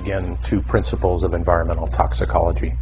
[0.00, 2.74] Again to Principles of Environmental Toxicology.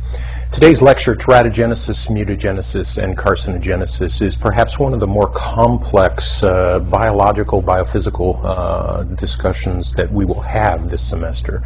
[0.50, 7.62] Today's lecture, Teratogenesis, Mutagenesis, and Carcinogenesis, is perhaps one of the more complex uh, biological,
[7.62, 11.62] biophysical uh, discussions that we will have this semester.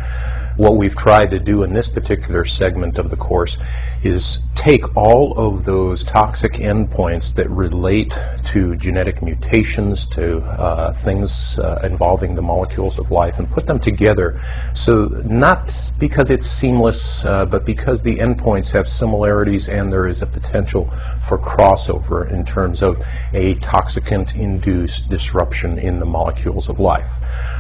[0.57, 3.57] What we've tried to do in this particular segment of the course
[4.03, 11.59] is take all of those toxic endpoints that relate to genetic mutations, to uh, things
[11.59, 14.41] uh, involving the molecules of life, and put them together.
[14.75, 20.23] So not because it's seamless, uh, but because the endpoints have similarities and there is
[20.23, 20.91] a potential
[21.21, 23.01] for crossover in terms of
[23.33, 27.11] a toxicant-induced disruption in the molecules of life.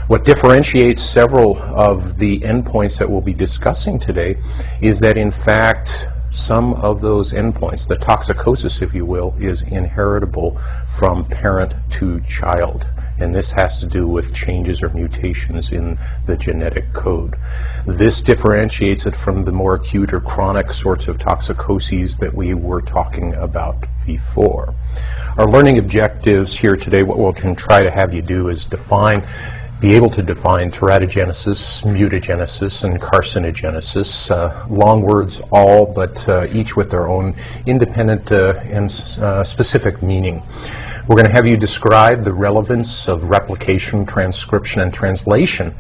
[0.08, 4.36] What differentiates several of the endpoints that we'll be discussing today
[4.80, 10.58] is that in fact some of those endpoints, the toxicosis, if you will, is inheritable
[10.88, 12.86] from parent to child.
[13.22, 17.36] And this has to do with changes or mutations in the genetic code.
[17.86, 22.82] This differentiates it from the more acute or chronic sorts of toxicoses that we were
[22.82, 24.74] talking about before.
[25.38, 29.24] Our learning objectives here today, what we'll try to have you do is define
[29.82, 34.30] be able to define teratogenesis, mutagenesis, and carcinogenesis.
[34.30, 37.34] Uh, long words all, but uh, each with their own
[37.66, 38.88] independent uh, and
[39.18, 40.40] uh, specific meaning.
[41.08, 45.74] We're going to have you describe the relevance of replication, transcription, and translation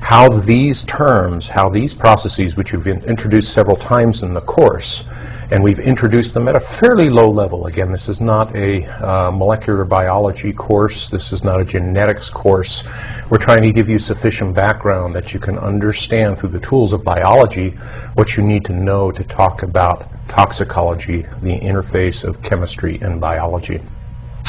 [0.00, 5.04] how these terms, how these processes, which you've introduced several times in the course,
[5.50, 7.66] and we've introduced them at a fairly low level.
[7.66, 11.08] Again, this is not a uh, molecular biology course.
[11.08, 12.84] This is not a genetics course.
[13.30, 17.02] We're trying to give you sufficient background that you can understand through the tools of
[17.02, 17.70] biology
[18.14, 23.80] what you need to know to talk about toxicology, the interface of chemistry and biology.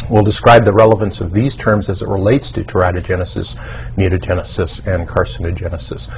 [0.07, 3.55] We'll describe the relevance of these terms as it relates to teratogenesis,
[3.95, 6.09] mutagenesis, and carcinogenesis.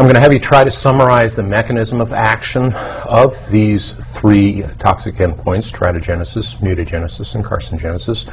[0.00, 4.62] I'm going to have you try to summarize the mechanism of action of these three
[4.78, 8.26] toxic endpoints, teratogenesis, mutagenesis, and carcinogenesis.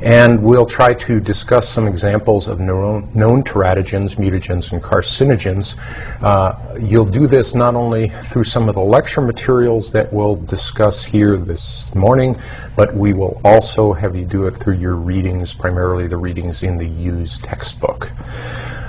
[0.00, 5.74] And we'll try to discuss some examples of known, known teratogens, mutagens, and carcinogens.
[6.22, 11.04] Uh, you'll do this not only through some of the lecture materials that we'll discuss
[11.04, 12.40] here this morning,
[12.76, 16.76] but we will also have you do it through your readings, primarily the readings in
[16.76, 18.10] the used textbook.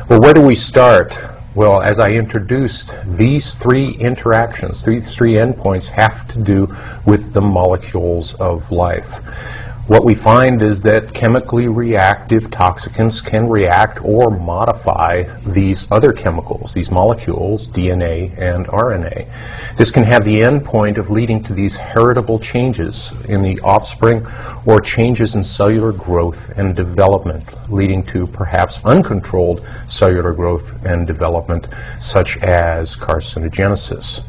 [0.10, 1.18] Well, where do we start?
[1.56, 6.76] Well, as I introduced, these three interactions, these three endpoints have to do
[7.06, 9.20] with the molecules of life.
[9.90, 16.76] What we find is that chemically reactive toxicants can react or modify these other chemicals,
[16.76, 19.28] these molecules, DNA and RNA.
[19.78, 24.28] This can have the end point of leading to these heritable changes in the offspring
[24.68, 31.68] or changes in cellular growth and development, leading to perhaps uncontrolled cellular growth and development,
[31.98, 34.24] such as carcinogenesis.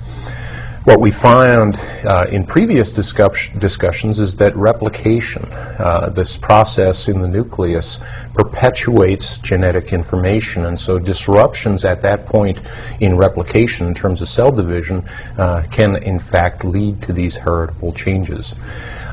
[0.84, 7.20] What we found uh, in previous discuss discussions is that replication, uh, this process in
[7.20, 8.00] the nucleus,
[8.32, 12.62] perpetuates genetic information, and so disruptions at that point
[13.00, 17.92] in replication, in terms of cell division, uh, can in fact lead to these heritable
[17.92, 18.54] changes.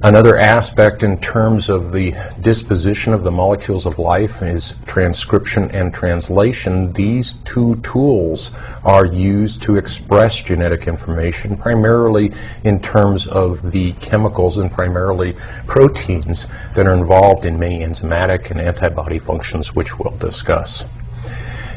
[0.03, 5.91] Another aspect in terms of the disposition of the molecules of life is transcription and
[5.91, 6.93] translation.
[6.93, 8.51] These two tools
[8.83, 12.31] are used to express genetic information, primarily
[12.63, 15.33] in terms of the chemicals and primarily
[15.65, 20.85] proteins that are involved in many enzymatic and antibody functions, which we'll discuss.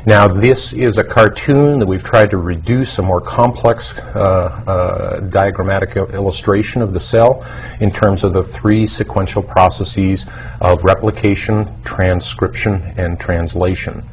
[0.07, 5.21] Now, this is a cartoon that we've tried to reduce a more complex uh, uh,
[5.29, 7.45] diagrammatic illustration of the cell
[7.81, 10.25] in terms of the three sequential processes
[10.61, 14.05] of replication, transcription, and translation.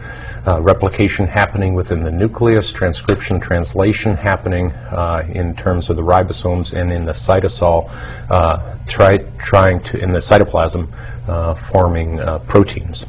[0.47, 6.71] Uh, replication happening within the nucleus, transcription, translation happening uh, in terms of the ribosomes
[6.71, 7.91] and in the cytosol,
[8.29, 10.87] uh, try, trying to, in the cytoplasm,
[11.27, 13.05] uh, forming proteins.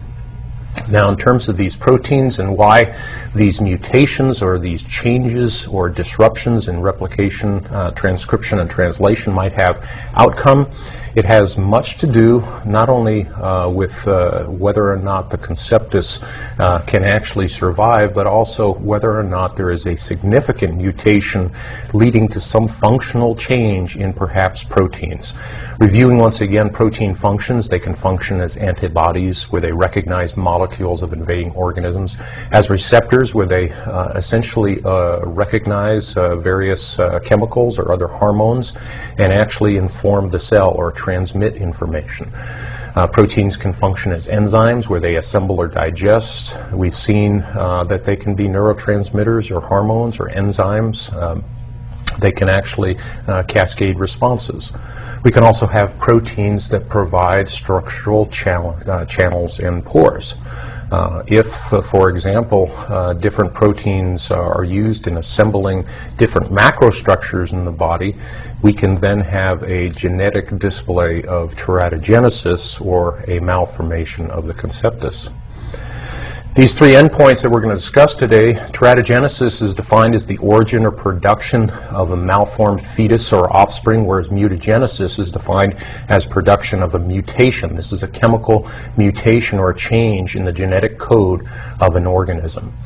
[0.88, 2.96] Now, in terms of these proteins and why
[3.34, 9.84] these mutations or these changes or disruptions in replication, uh, transcription, and translation might have
[10.14, 10.70] outcome,
[11.14, 16.22] it has much to do not only uh, with uh, whether or not the conceptus
[16.60, 21.50] uh, can actually survive, but also whether or not there is a significant mutation
[21.92, 25.34] leading to some functional change in perhaps proteins.
[25.78, 30.67] Reviewing once again protein functions, they can function as antibodies where they recognize molecules
[31.02, 32.16] of invading organisms,
[32.52, 38.74] as receptors where they uh, essentially uh, recognize uh, various chemicals or other hormones
[39.18, 42.30] and actually inform the cell or transmit information.
[42.98, 46.56] Uh, proteins can function as enzymes where they assemble or digest.
[46.72, 51.12] We've seen uh, that they can be neurotransmitters or hormones or enzymes.
[51.14, 51.44] Um,
[52.18, 54.72] they can actually uh, cascade responses.
[55.24, 60.34] We can also have proteins that provide structural uh, channels and pores.
[60.90, 65.84] Uh, if, uh, for example, uh, different proteins are used in assembling
[66.16, 68.16] different macrostructures in the body,
[68.62, 75.30] we can then have a genetic display of teratogenesis or a malformation of the conceptus.
[76.58, 80.84] These three endpoints that we're going to discuss today, teratogenesis is defined as the origin
[80.84, 85.76] or production of a malformed fetus or offspring, whereas mutagenesis is defined
[86.08, 87.76] as production of a mutation.
[87.76, 91.46] This is a chemical mutation or a change in the genetic code
[91.80, 92.76] of an organism.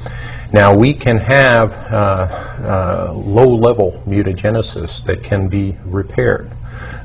[0.52, 6.52] Now, we can have uh, uh, low-level mutagenesis that can be repaired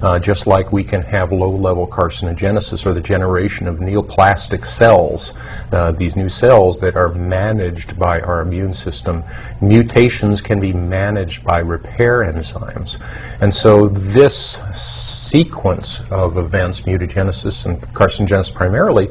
[0.02, 5.34] uh, just like we can have low-level carcinogenesis or the generation of neoplastic cells,
[5.72, 9.24] uh, these new cells that are managed by our immune system.
[9.62, 13.00] Mutations can be managed by repair enzymes.
[13.42, 19.10] And so this sequence of events, mutagenesis and carcinogenesis primarily,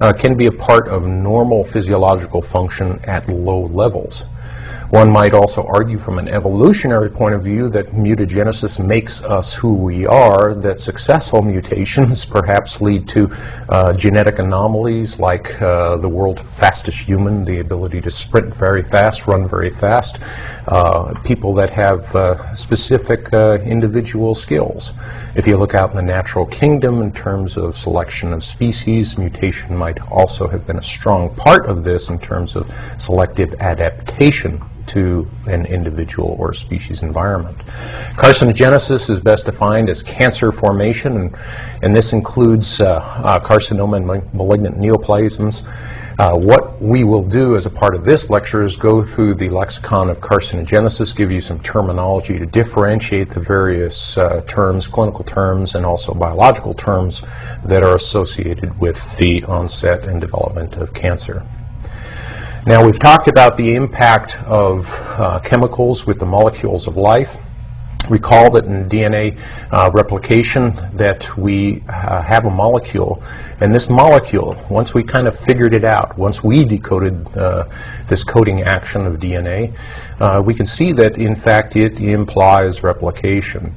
[0.00, 4.24] uh, can be a part of normal physiological function at low levels.
[4.90, 9.74] One might also argue from an evolutionary point of view that mutagenesis makes us who
[9.74, 13.30] we are, that successful mutations perhaps lead to
[13.68, 19.26] uh, genetic anomalies like uh, the world's fastest human, the ability to sprint very fast,
[19.26, 20.20] run very fast,
[20.68, 24.94] uh, people that have uh, specific uh, individual skills.
[25.34, 29.76] If you look out in the natural kingdom in terms of selection of species, mutation
[29.76, 34.58] might also have been a strong part of this in terms of selective adaptation
[34.88, 37.56] to an individual or species environment.
[38.16, 41.36] Carcinogenesis is best defined as cancer formation, and,
[41.82, 45.64] and this includes uh, uh, carcinoma and malignant neoplasms.
[46.18, 49.48] Uh, what we will do as a part of this lecture is go through the
[49.50, 55.76] lexicon of carcinogenesis, give you some terminology to differentiate the various uh, terms, clinical terms,
[55.76, 57.22] and also biological terms
[57.64, 61.46] that are associated with the onset and development of cancer.
[62.68, 67.38] Now, we've talked about the impact of uh, chemicals with the molecules of life.
[68.10, 69.40] Recall that in DNA
[69.72, 73.22] uh, replication that we uh, have a molecule,
[73.62, 77.66] and this molecule, once we kind of figured it out, once we decoded uh,
[78.06, 79.74] this coding action of DNA,
[80.20, 83.74] uh, we can see that in fact it implies replication.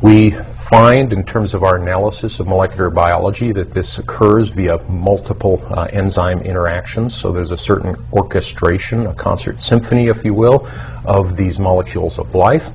[0.00, 0.34] We
[0.70, 5.88] find in terms of our analysis of molecular biology that this occurs via multiple uh,
[5.90, 7.12] enzyme interactions.
[7.12, 10.68] So there's a certain orchestration, a concert symphony, if you will,
[11.04, 12.70] of these molecules of life.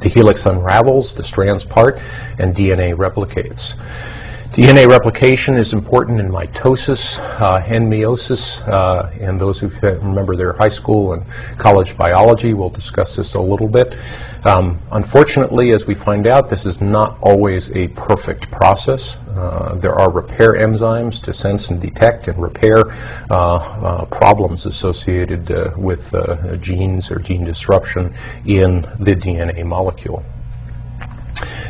[0.00, 2.00] The helix unravels, the strands part,
[2.40, 3.76] and DNA replicates.
[4.54, 10.52] DNA replication is important in mitosis uh, and meiosis, uh, and those who remember their
[10.52, 11.26] high school and
[11.58, 13.96] college biology will discuss this a little bit.
[14.44, 19.16] Um, unfortunately, as we find out, this is not always a perfect process.
[19.30, 22.92] Uh, there are repair enzymes to sense and detect and repair
[23.30, 26.14] uh, uh, problems associated uh, with
[26.60, 28.14] genes or gene disruption
[28.46, 30.24] in the DNA molecule.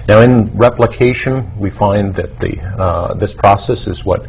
[0.09, 4.29] Now, in replication, we find that the, uh, this process is what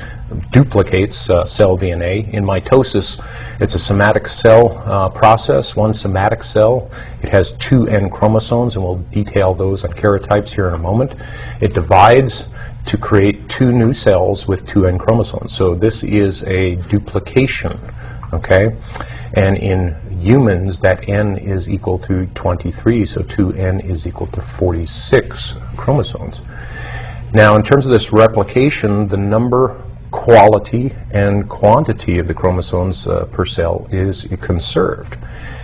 [0.51, 2.31] duplicates uh, cell DNA.
[2.33, 3.23] In mitosis,
[3.59, 6.89] it's a somatic cell uh, process, one somatic cell.
[7.21, 11.15] It has two N chromosomes, and we'll detail those on karyotypes here in a moment.
[11.59, 12.47] It divides
[12.85, 15.53] to create two new cells with two N chromosomes.
[15.53, 17.77] So this is a duplication,
[18.31, 18.77] okay?
[19.33, 25.55] And in humans, that n is equal to 23, so 2n is equal to 46
[25.75, 26.41] chromosomes.
[27.33, 29.81] Now, in terms of this replication, the number,
[30.11, 35.17] quality, and quantity of the chromosomes uh, per cell is conserved.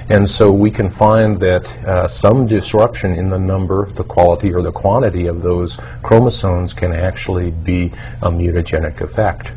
[0.10, 4.62] And so we can find that uh, some disruption in the number, the quality, or
[4.62, 9.53] the quantity of those chromosomes can actually be a mutagenic effect.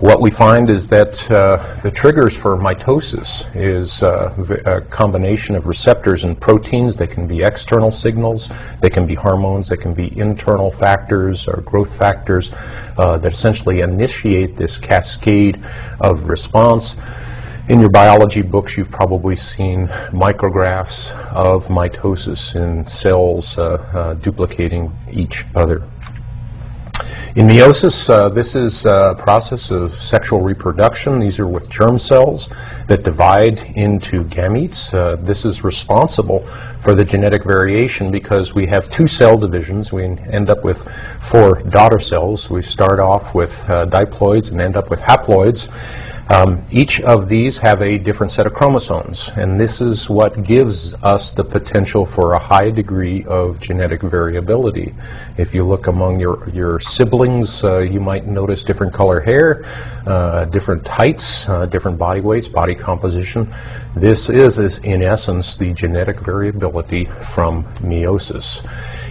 [0.00, 4.32] What we find is that uh, the triggers for mitosis is uh,
[4.64, 6.96] a combination of receptors and proteins.
[6.96, 8.48] They can be external signals,
[8.80, 12.50] they can be hormones, they can be internal factors or growth factors
[12.96, 15.62] uh, that essentially initiate this cascade
[16.00, 16.96] of response.
[17.68, 24.90] In your biology books, you've probably seen micrographs of mitosis in cells uh, uh, duplicating
[25.12, 25.86] each other.
[27.36, 31.20] In meiosis, uh, this is a process of sexual reproduction.
[31.20, 32.48] These are with germ cells
[32.88, 34.92] that divide into gametes.
[34.92, 36.46] Uh, this is responsible
[36.78, 39.92] for the genetic variation because we have two cell divisions.
[39.92, 40.88] We end up with
[41.20, 42.50] four daughter cells.
[42.50, 45.68] We start off with uh, diploids and end up with haploids.
[46.28, 50.94] Um, each of these have a different set of chromosomes, and this is what gives
[51.02, 54.94] us the potential for a high degree of genetic variability.
[55.38, 59.64] If you look among your, your siblings, uh, you might notice different color hair,
[60.06, 63.52] uh, different heights, uh, different body weights, body composition.
[63.96, 68.64] This is, is, in essence, the genetic variability from meiosis.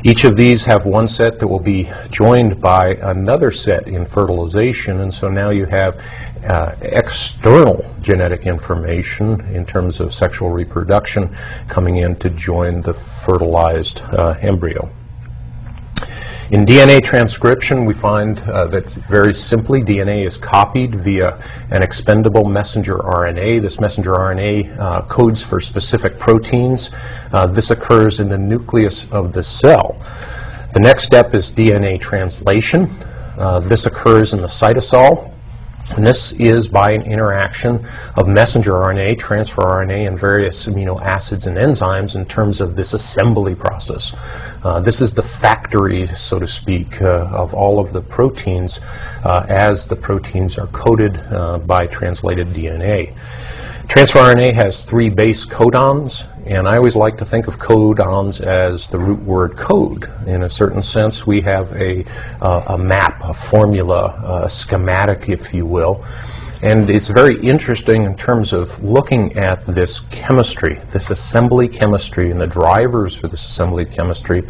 [0.05, 5.01] Each of these have one set that will be joined by another set in fertilization,
[5.01, 6.01] and so now you have
[6.47, 11.29] uh, external genetic information in terms of sexual reproduction
[11.67, 14.89] coming in to join the fertilized uh, embryo.
[16.51, 21.39] In DNA transcription, we find uh, that very simply DNA is copied via
[21.69, 23.61] an expendable messenger RNA.
[23.61, 26.89] This messenger RNA uh, codes for specific proteins.
[27.31, 29.95] Uh, this occurs in the nucleus of the cell.
[30.73, 32.89] The next step is DNA translation.
[33.37, 35.31] Uh, this occurs in the cytosol.
[35.95, 41.47] And this is by an interaction of messenger RNA, transfer RNA, and various amino acids
[41.47, 44.13] and enzymes in terms of this assembly process.
[44.63, 48.81] Uh, this is the factory, so to speak, uh, of all of the proteins
[49.23, 53.15] uh, as the proteins are coded uh, by translated DNA.
[53.87, 58.87] Transfer RNA has three base codons, and I always like to think of codons as
[58.87, 60.09] the root word code.
[60.25, 62.03] In a certain sense, we have a,
[62.41, 66.03] uh, a map, a formula, a schematic, if you will,
[66.61, 72.41] and it's very interesting in terms of looking at this chemistry, this assembly chemistry, and
[72.41, 74.43] the drivers for this assembly chemistry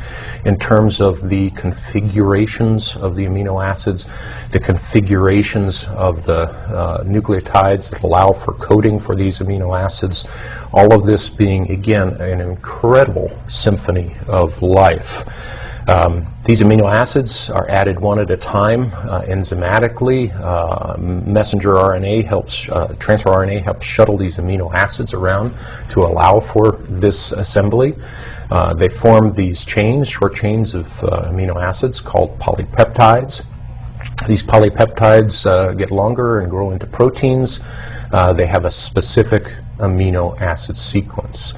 [0.44, 4.08] in terms of the configurations of the amino acids,
[4.50, 10.26] the configurations of the uh, nucleotides that allow for coding for these amino acids,
[10.74, 15.26] all of this being, again, an incredible symphony of life.
[15.90, 20.32] Um, these amino acids are added one at a time uh, enzymatically.
[20.40, 25.56] Uh, messenger RNA helps, uh, transfer RNA helps shuttle these amino acids around
[25.90, 27.96] to allow for this assembly.
[28.52, 33.44] Uh, they form these chains, short chains of uh, amino acids called polypeptides.
[34.28, 37.60] These polypeptides uh, get longer and grow into proteins.
[38.36, 41.54] they have a specific amino acid sequence.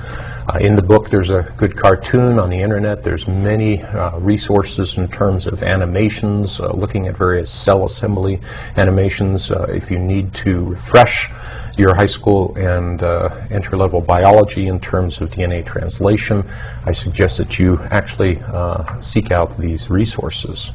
[0.48, 3.04] Uh, in the book, there's a good cartoon on the internet.
[3.04, 8.40] There's many uh, resources in terms of animations, uh, looking at various cell assembly
[8.78, 9.52] animations.
[9.52, 11.30] Uh, if you need to refresh
[11.78, 16.44] your high school and uh, entry-level biology in terms of DNA translation,
[16.86, 20.72] I suggest that you actually uh, seek out these resources.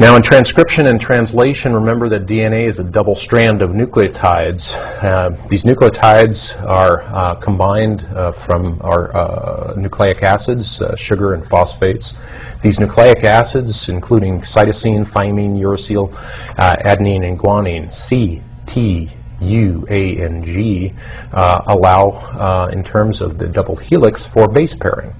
[0.00, 4.76] Now, in transcription and translation, remember that DNA is a double strand of nucleotides.
[5.02, 11.44] Uh, these nucleotides are uh, combined uh, from our uh, nucleic acids, uh, sugar and
[11.44, 12.14] phosphates.
[12.62, 16.14] These nucleic acids, including cytosine, thymine, uracil,
[16.58, 20.94] uh, adenine, and guanine, C, T, U, A, and G,
[21.32, 25.12] allow, in terms of the double helix, for base pairing.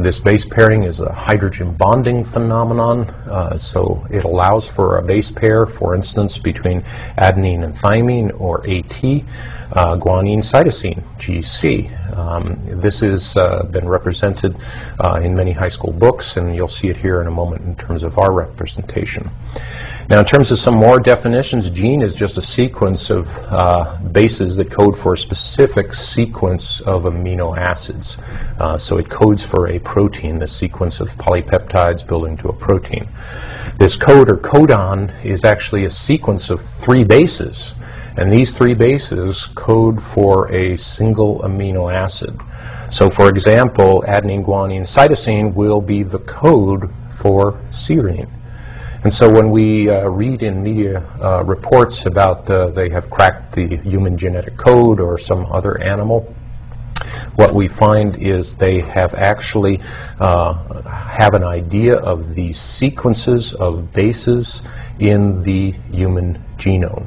[0.00, 5.30] This base pairing is a hydrogen bonding phenomenon, uh, so it allows for a base
[5.30, 6.80] pair, for instance, between
[7.18, 9.04] adenine and thymine, or AT,
[9.72, 12.16] uh, guanine cytosine, GC.
[12.16, 14.56] Um, this has uh, been represented
[15.00, 17.76] uh, in many high school books, and you'll see it here in a moment in
[17.76, 19.28] terms of our representation.
[20.10, 24.56] Now, in terms of some more definitions, gene is just a sequence of uh, bases
[24.56, 28.16] that code for a specific sequence of amino acids.
[28.58, 33.06] Uh, so it codes for a protein, the sequence of polypeptides building to a protein.
[33.78, 37.76] This code or codon is actually a sequence of three bases,
[38.16, 42.36] and these three bases code for a single amino acid.
[42.90, 48.28] So, for example, adenine, guanine, cytosine will be the code for serine.
[49.02, 53.52] And so when we uh, read in media uh, reports about uh, they have cracked
[53.54, 56.34] the human genetic code or some other animal,
[57.36, 59.80] what we find is they have actually
[60.18, 60.52] uh,
[60.84, 64.60] have an idea of the sequences of bases
[64.98, 67.06] in the human genome.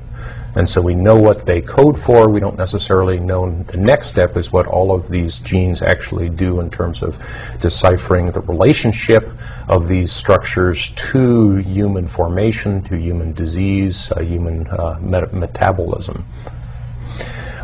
[0.55, 2.29] And so we know what they code for.
[2.29, 6.59] We don't necessarily know the next step is what all of these genes actually do
[6.59, 7.17] in terms of
[7.59, 9.31] deciphering the relationship
[9.67, 16.23] of these structures to human formation, to human disease, uh, human uh, met metabolism.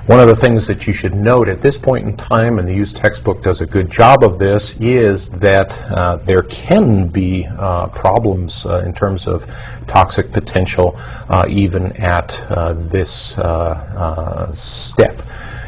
[0.09, 2.73] One of the things that you should note at this point in time, and the
[2.73, 7.89] used textbook does a good job of this, is that uh, there can be uh,
[7.89, 9.45] problems uh, in terms of
[9.85, 10.99] toxic potential
[11.29, 15.21] uh, even at uh, this uh, step.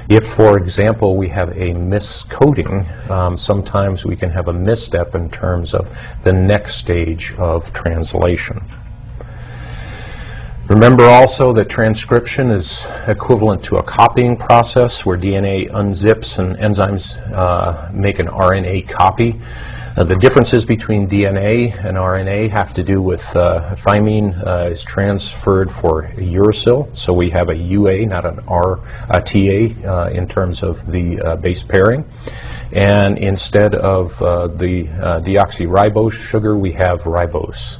[0.10, 5.30] If, for example, we have a miscoding, um, sometimes we can have a misstep in
[5.30, 8.60] terms of the next stage of translation.
[10.72, 17.20] Remember also that transcription is equivalent to a copying process where DNA unzips and enzymes
[17.34, 19.38] uh, make an RNA copy.
[19.98, 24.82] Uh, the differences between DNA and RNA have to do with uh, thymine uh, is
[24.82, 30.90] transferred for uracil, so we have a UA, not an RTA, uh, in terms of
[30.90, 32.06] the base pairing.
[32.72, 34.86] And instead of the
[35.26, 37.80] deoxyribose sugar, we have ribose.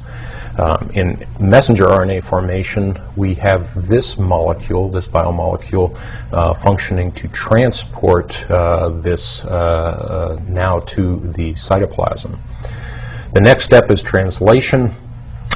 [0.58, 5.98] Um, in messenger RNA formation, we have this molecule, this biomolecule,
[6.30, 12.38] uh, functioning to transport uh, this uh, uh, now to the cytoplasm.
[13.32, 14.92] The next step is translation.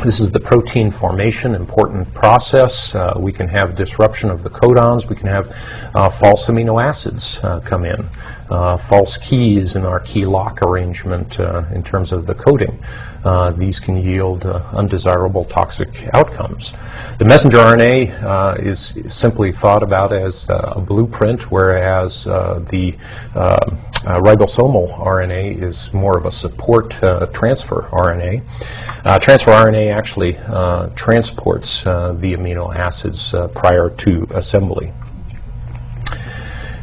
[0.02, 2.94] This is the protein formation, important process.
[2.94, 5.08] Uh, we can have disruption of the codons.
[5.08, 5.54] We can have
[5.94, 8.08] uh, false amino acids uh, come in,
[8.50, 12.78] uh, false keys in our key lock arrangement in terms of the coding
[13.26, 16.72] uh, these can yield uh, undesirable toxic outcomes.
[17.18, 22.94] The messenger RNA uh, is simply thought about as uh, a blueprint, whereas uh, the
[24.04, 26.90] ribosomal RNA is more of a support
[27.32, 28.42] transfer RNA.
[29.20, 30.34] transfer RNA actually
[30.94, 34.92] transports the amino acids prior to assembly.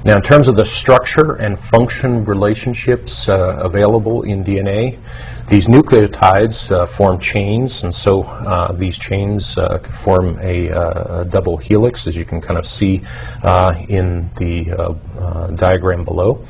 [0.05, 4.99] Now, in terms of the structure and function relationships uh, available in DNA,
[5.47, 11.25] these nucleotides uh, form chains, and so uh, these chains uh, form a, uh, a,
[11.25, 13.01] double helix, as you can kind of see
[13.43, 16.45] uh, in the uh, diagram below.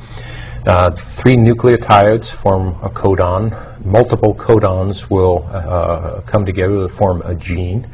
[0.96, 3.52] three nucleotides form a codon.
[3.84, 5.40] Multiple codons will
[6.26, 7.86] come together to form a gene.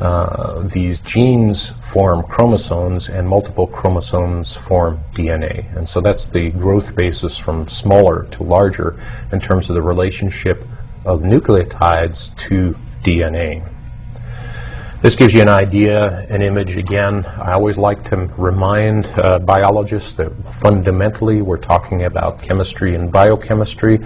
[0.00, 5.76] Uh, these genes form chromosomes and multiple chromosomes form DNA.
[5.76, 8.98] And so that's the growth basis from smaller to larger
[9.32, 10.66] in terms of the relationship
[11.04, 13.66] of nucleotides to DNA.
[15.02, 16.76] This gives you an idea, an image.
[16.76, 23.10] Again, I always like to remind uh, biologists that fundamentally we're talking about chemistry and
[23.10, 23.98] biochemistry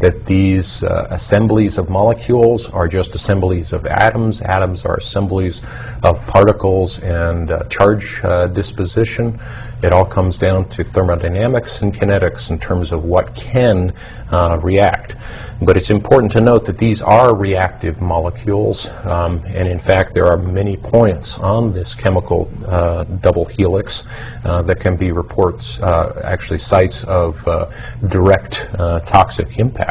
[0.00, 4.40] that these uh, assemblies of molecules are just assemblies of atoms.
[4.40, 5.60] Atoms are assemblies
[6.02, 9.38] of particles and uh, charge uh, disposition.
[9.82, 13.94] It all comes down to thermodynamics and kinetics in terms of what can
[14.30, 15.16] uh, react.
[15.62, 20.26] But it's important to note that these are reactive molecules, um, and in fact, there
[20.26, 24.04] are many points on this chemical uh, double helix
[24.44, 27.44] uh, that can be reports, actually sites of
[28.08, 28.68] direct
[29.06, 29.89] toxic impact.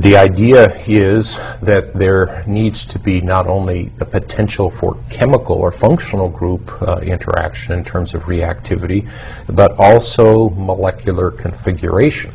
[0.00, 5.72] The idea is that there needs to be not only the potential for chemical or
[5.72, 9.08] functional group uh, interaction in terms of reactivity,
[9.48, 12.30] but also molecular configuration.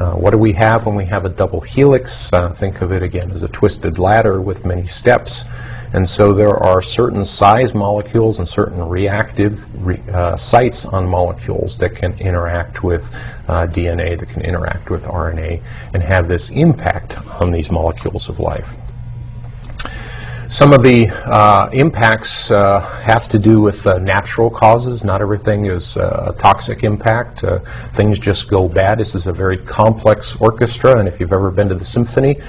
[0.00, 2.32] Uh, what do we have when we have a double helix?
[2.32, 5.44] Uh, think of it again as a twisted ladder with many steps.
[5.92, 11.78] And so there are certain size molecules and certain reactive re uh, sites on molecules
[11.78, 13.12] that can interact with
[13.48, 18.38] uh, DNA, that can interact with RNA, and have this impact on these molecules of
[18.38, 18.76] life.
[20.50, 25.04] Some of the uh, impacts uh, have to do with uh, natural causes.
[25.04, 27.44] Not everything is uh, a toxic impact.
[27.44, 27.60] Uh,
[27.90, 28.98] things just go bad.
[28.98, 32.40] This is a very complex orchestra, and if you've ever been to the symphony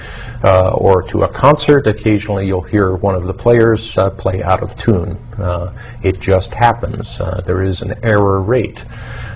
[0.42, 4.74] uh, or to a concert, occasionally you'll hear one of the players play out of
[4.74, 5.16] tune.
[6.02, 7.18] it just happens.
[7.46, 8.84] there is an error rate.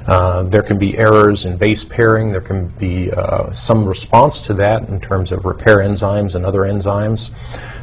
[0.09, 2.33] There can be errors in base pairing.
[2.33, 3.12] There can be
[3.52, 7.31] some response to that in terms of repair enzymes and other enzymes.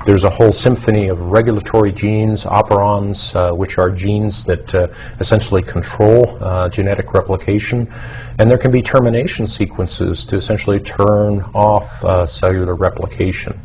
[0.06, 0.73] There's a whole symphony
[1.10, 4.88] of regulatory genes, operons, uh, which are genes that uh,
[5.20, 7.92] essentially control uh, genetic replication.
[8.40, 13.60] And there can be termination sequences to essentially turn off cellular replication,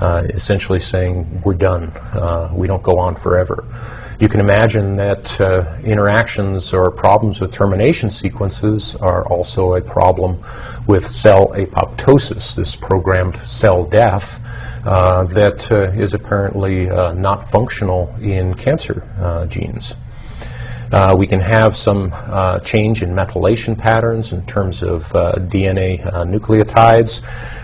[0.00, 1.90] essentially saying, we're done,
[2.54, 3.64] we don't go on forever.
[4.20, 10.44] You can imagine that uh, interactions or problems with termination sequences are also a problem
[10.86, 14.38] with cell apoptosis, this programmed cell death
[14.84, 19.94] uh, that uh, is apparently uh, not functional in cancer uh, genes.
[20.92, 26.04] Uh, we can have some uh, change in methylation patterns in terms of uh, DNA
[26.04, 27.22] uh, nucleotides.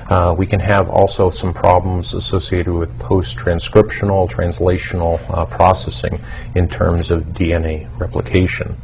[0.08, 6.20] Uh, we can have also some problems associated with post-transcriptional, translational uh, processing
[6.54, 8.76] in terms of DNA replication.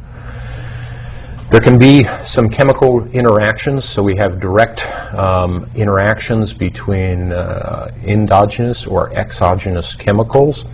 [1.49, 9.13] There can be some chemical interactions, so we have direct um, interactions between endogenous or
[9.13, 10.65] exogenous chemicals.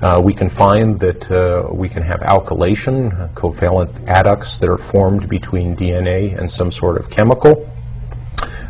[0.00, 5.28] Uh, we can find that uh, we can have alkylation, covalent adducts that are formed
[5.28, 7.68] between DNA and some sort of chemical.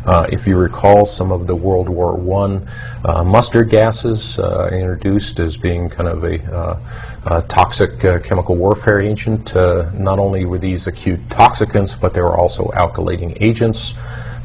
[0.05, 2.61] Uh, if you recall, some of the World War I
[3.07, 6.79] uh, mustard gases uh, introduced as being kind of a, uh,
[7.25, 9.55] a toxic uh, chemical warfare agent.
[9.55, 13.93] Uh, not only were these acute toxicants, but they were also alkylating agents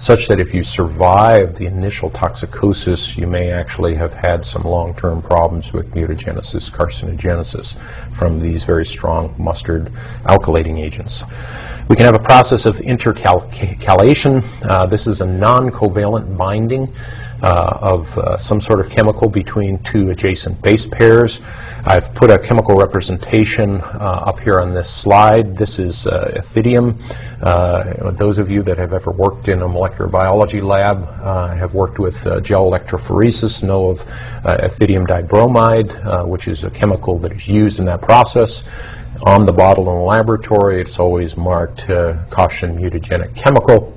[0.04, 5.22] such that if you survive the initial toxicosis, you may actually have had some long-term
[5.22, 7.74] problems with mutagenesis, carcinogenesis
[8.14, 9.90] from these very strong mustard
[10.24, 11.24] alkylating agents.
[11.88, 14.42] We can have a process of intercalation.
[14.62, 16.92] Uh, this is a non-covalent binding
[17.44, 21.40] of uh, some sort of chemical between two adjacent base pairs.
[21.84, 25.56] I've put a chemical representation uh, up here on this slide.
[25.56, 27.00] This is uh, ethidium.
[27.42, 31.06] Uh, those of you that have ever worked in a molecular biology lab
[31.58, 34.04] have worked with gel electrophoresis know of
[34.44, 38.64] ethidium dibromide, which is a chemical that is used in that process
[39.22, 43.96] on the bottle in the laboratory, it's always marked uh, caution mutagenic chemical.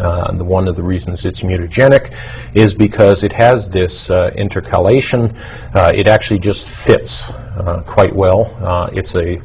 [0.00, 2.16] Uh, the one of the reasons it's mutagenic
[2.54, 5.36] is because it has this uh, intercalation.
[5.74, 8.56] Uh, it actually just fits uh, quite well.
[8.60, 9.36] Uh, it's a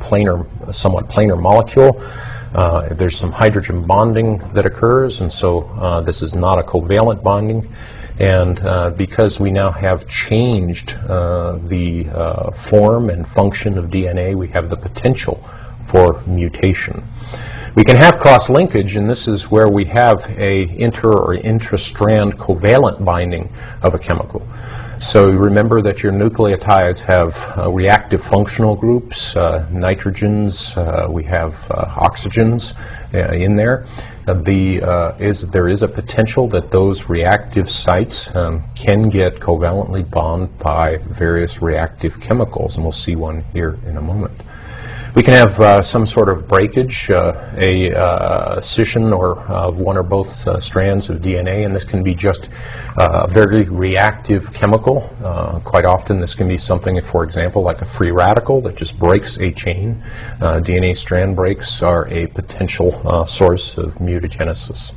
[0.00, 2.00] planar, somewhat planar molecule.
[2.96, 7.68] there's some hydrogen bonding that occurs, and so this is not a covalent bonding.
[8.18, 14.36] And uh, because we now have changed uh, the uh, form and function of DNA,
[14.36, 15.44] we have the potential
[15.86, 17.02] for mutation.
[17.74, 23.04] We can have cross-linkage, and this is where we have a inter or intra-strand covalent
[23.04, 24.46] binding of a chemical.
[25.00, 31.68] So remember that your nucleotides have uh, reactive functional groups, uh, nitrogens, uh, we have
[31.68, 32.76] uh, oxygens
[33.12, 33.86] uh, in there.
[34.28, 40.08] Uh, the, is, there is a potential that those reactive sites um, can get covalently
[40.08, 44.40] bound by various reactive chemicals, and we'll see one here in a moment.
[45.14, 49.96] We can have uh, some sort of breakage, uh, a uh, scission or of one
[49.96, 52.48] or both uh, strands of DNA, and this can be just
[52.96, 55.02] uh, a very reactive chemical.
[55.62, 59.38] Quite often this can be something, for example, like a free radical that just breaks
[59.38, 60.02] a chain.
[60.40, 64.92] DNA strand breaks are a potential source of mutagenesis.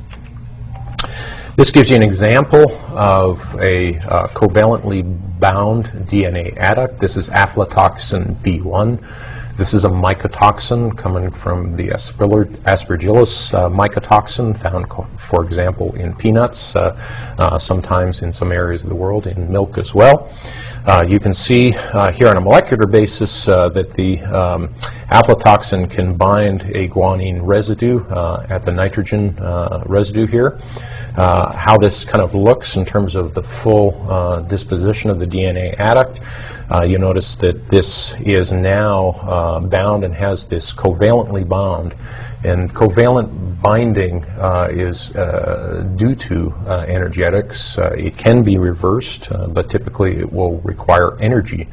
[1.58, 5.02] This gives you an example of a uh, covalently
[5.40, 7.00] bound DNA adduct.
[7.00, 9.02] This is aflatoxin B1.
[9.58, 14.86] This is a mycotoxin coming from the aspergillus uh, mycotoxin found,
[15.18, 16.96] for example, in peanuts, uh,
[17.40, 20.32] uh, sometimes in some areas of the world, in milk as well.
[20.86, 24.68] Uh, you can see uh, here on a molecular basis uh, that the um,
[25.10, 27.98] aflatoxin can bind a guanine residue
[28.48, 29.34] at the nitrogen
[29.86, 30.60] residue here.
[31.16, 33.90] how this kind of looks in terms of the full
[34.48, 36.22] disposition of the DNA adduct.
[36.70, 41.94] Uh, you notice that this is now uh, bound and has this covalently bound.
[42.44, 47.78] And covalent binding uh, is uh, due to uh, energetics.
[47.78, 51.68] Uh, it can be reversed, but typically it will require energy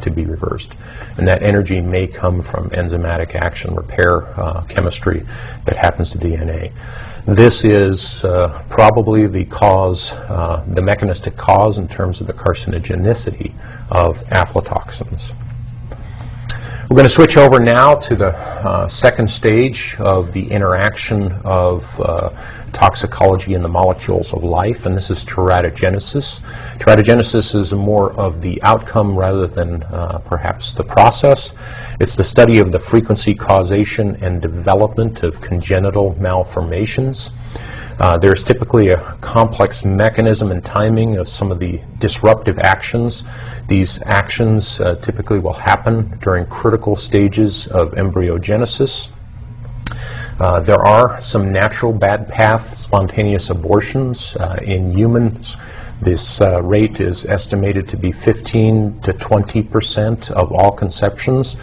[0.00, 0.72] to be reversed.
[1.18, 4.22] And that energy may come from enzymatic action repair
[4.68, 5.26] chemistry
[5.64, 6.72] that happens to DNA.
[7.28, 13.52] This is uh, probably the cause, uh, the mechanistic cause in terms of the carcinogenicity
[13.90, 15.34] of aflatoxins.
[16.88, 22.00] We're going to switch over now to the uh, second stage of the interaction of
[22.00, 22.30] uh,
[22.72, 26.40] toxicology in the molecules of life, and this is teratogenesis.
[26.78, 31.52] Teratogenesis is more of the outcome rather than uh, perhaps the process.
[32.00, 37.30] It's the study of the frequency, causation, and development of congenital malformations.
[38.00, 43.24] Uh, there's typically a complex mechanism and timing of some of the disruptive actions.
[43.66, 49.08] These actions uh, typically will happen during critical stages of embryogenesis.
[50.40, 55.56] Uh, there are some natural bad path spontaneous abortions uh, in humans.
[56.00, 61.56] This uh, rate is estimated to be 15 to 20 percent of all conceptions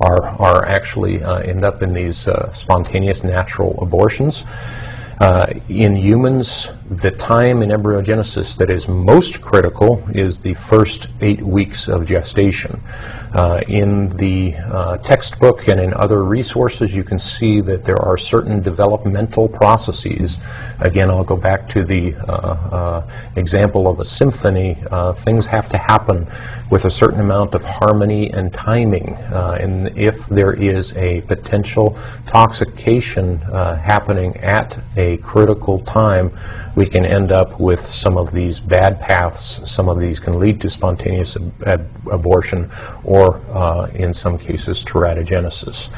[0.00, 4.44] are, are actually uh, end up in these spontaneous natural abortions.
[5.20, 11.40] Uh, in humans, the time in embryogenesis that is most critical is the first eight
[11.40, 12.82] weeks of gestation.
[13.32, 18.16] Uh, in the uh, textbook and in other resources, you can see that there are
[18.16, 20.40] certain developmental processes.
[20.80, 24.76] Again, I'll go back to the uh, uh example of a symphony.
[24.90, 26.26] Uh, things have to happen
[26.70, 29.14] with a certain amount of harmony and timing.
[29.32, 36.32] Uh, and if there is a potential toxication happening at a critical time,
[36.76, 39.60] we can end up with some of these bad paths.
[39.64, 42.70] Some of these can lead to spontaneous ab ab abortion
[43.04, 45.90] or, uh, in some cases, teratogenesis.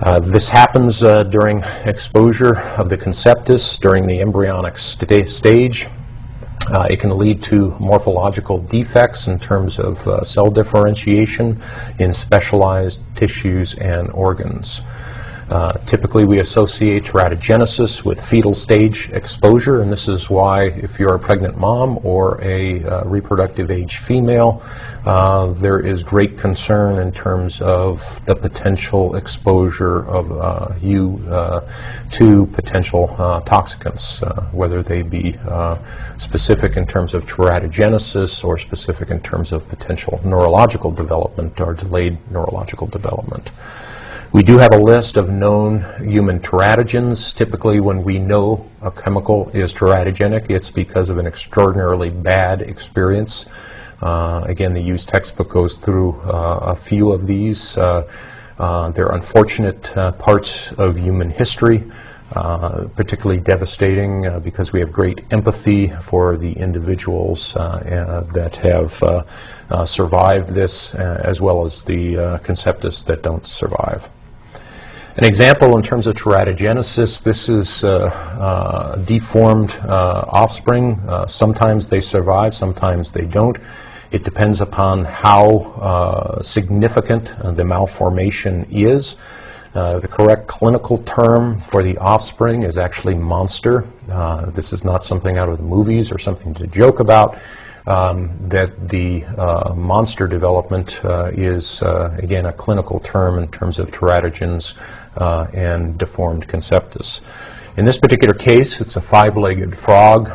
[0.00, 5.86] Uh, this happens uh, during exposure of the conceptus during the embryonic st stage.
[6.70, 11.60] Uh, it can lead to morphological defects in terms of uh, cell differentiation
[11.98, 14.80] in specialized tissues and organs.
[15.52, 21.14] Uh, typically, we associate teratogenesis with fetal stage exposure, and this is why, if you're
[21.14, 24.62] a pregnant mom or a uh, reproductive age female,
[25.04, 31.60] uh, there is great concern in terms of the potential exposure of uh, you uh,
[32.10, 33.08] to potential
[33.44, 34.22] toxicants,
[34.54, 35.38] whether they be
[36.16, 42.16] specific in terms of teratogenesis or specific in terms of potential neurological development or delayed
[42.30, 43.50] neurological development.
[44.32, 47.34] We do have a list of known human teratogens.
[47.34, 53.44] Typically, when we know a chemical is teratogenic, it's because of an extraordinarily bad experience.
[54.00, 57.76] Uh, again, the used textbook goes through uh, a few of these.
[57.76, 58.08] Uh,
[58.58, 61.84] uh they're unfortunate uh, parts of human history.
[62.34, 70.94] Uh, particularly devastating because we have great empathy for the individuals that have survived this,
[70.94, 74.08] as well as the conceptus that don't survive.
[75.14, 80.98] An example in terms of teratogenesis, this is uh, uh, deformed uh, offspring.
[81.06, 83.58] Uh, sometimes they survive, sometimes they don't.
[84.10, 85.48] It depends upon how
[85.82, 89.16] uh, significant uh, the malformation is.
[89.74, 93.84] the correct clinical term for the offspring is actually monster.
[94.54, 97.36] this is not something out of the movies or something to joke about
[97.86, 103.78] um, that the uh, monster development uh, is, uh, again, a clinical term in terms
[103.78, 104.74] of teratogens
[105.16, 107.20] uh, and deformed conceptus.
[107.76, 110.32] In this particular case, it's a five-legged frog.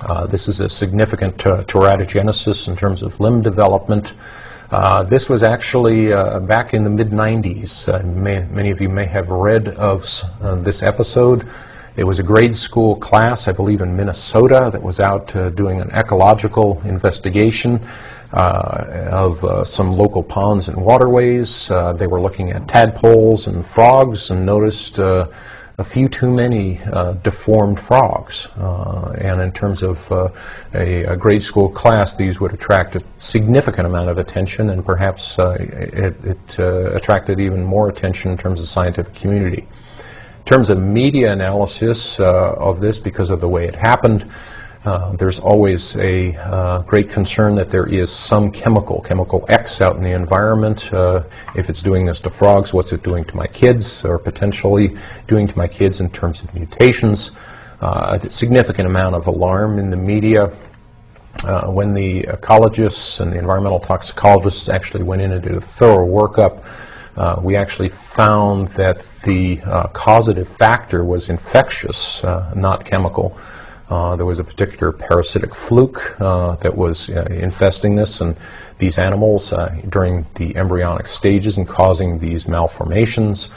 [0.00, 4.14] Uh, this is a significant uh, teratogenesis in terms of limb development.
[5.06, 6.08] this was actually
[6.46, 8.04] back in the mid-90s.
[8.50, 10.02] many of you may have read of
[10.64, 11.48] this episode.
[11.96, 15.80] It was a grade school class, I believe in Minnesota, that was out uh, doing
[15.80, 17.88] an ecological investigation uh,
[18.34, 21.70] of uh, some local ponds and waterways.
[21.70, 25.26] Uh, they were looking at tadpoles and frogs and noticed uh,
[25.78, 28.48] a few too many uh, deformed frogs.
[28.56, 34.08] and in terms of a, a, grade school class, these would attract a significant amount
[34.08, 39.66] of attention and perhaps it, it attracted even more attention in terms of scientific community.
[40.44, 44.30] In terms of media analysis uh, of this, because of the way it happened,
[44.84, 49.96] uh, there's always a uh, great concern that there is some chemical, chemical X out
[49.96, 50.92] in the environment.
[50.92, 51.22] Uh,
[51.56, 54.94] if it's doing this to frogs, what's it doing to my kids, or potentially
[55.26, 57.32] doing to my kids in terms of mutations?
[57.80, 60.52] Uh, a significant amount of alarm in the media.
[61.44, 66.06] Uh, when the ecologists and the environmental toxicologists actually went in and did a thorough
[66.06, 66.62] workup,
[67.16, 73.36] uh, we actually found that the uh, causative factor was infectious, uh, not chemical.
[73.90, 78.34] Uh, there was a particular parasitic fluke uh, that was uh, infesting this and
[78.78, 79.52] these animals
[79.88, 83.50] during the embryonic stages and causing these malformations.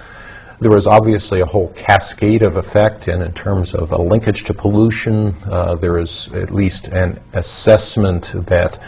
[0.60, 4.54] There was obviously a whole cascade of effect, and in terms of a linkage to
[4.54, 5.36] pollution,
[5.80, 8.80] there is at least an assessment that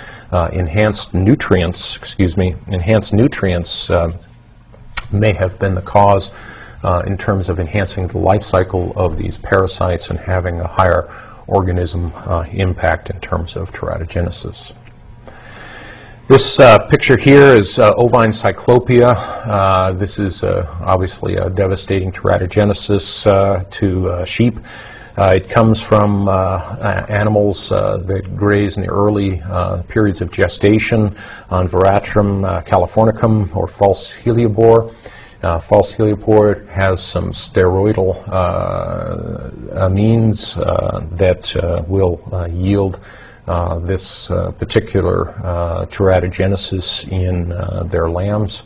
[0.52, 3.90] enhanced nutrients, excuse me, enhanced nutrients
[5.12, 6.32] may have been the cause
[6.84, 11.10] uh, in terms of enhancing the life cycle of these parasites and having a higher
[11.50, 14.74] organism uh, impact in terms of teratogenesis.
[16.28, 19.16] This uh, picture here is uh, ovine cyclopia.
[19.48, 23.24] Uh, this is uh, obviously a devastating teratogenesis
[23.72, 24.60] to sheep.
[25.20, 26.60] Uh, it comes from uh,
[27.10, 29.44] animals uh, that graze in the early
[29.90, 31.14] periods of gestation
[31.50, 34.94] on Veratrum californicum or false hellebore.
[35.42, 39.50] Uh, false hellebore has some steroidal uh,
[39.88, 41.56] amines uh, that
[41.88, 42.20] will
[42.52, 43.00] yield
[43.88, 45.34] this particular
[45.90, 47.50] teratogenesis in
[47.90, 48.64] their lambs.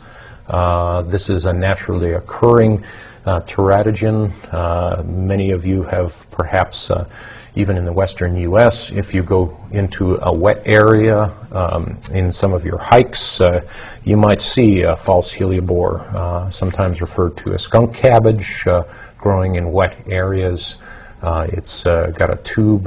[1.10, 2.82] this is a naturally occurring
[3.26, 4.32] uh, teratogen.
[4.52, 7.08] Uh, many of you have perhaps, uh,
[7.56, 12.52] even in the western U.S., if you go into a wet area um, in some
[12.52, 13.60] of your hikes, uh,
[14.04, 18.82] you might see a false hellebore, uh, sometimes referred to as skunk cabbage, uh,
[19.18, 20.78] growing in wet areas.
[21.22, 22.84] it's got a tube.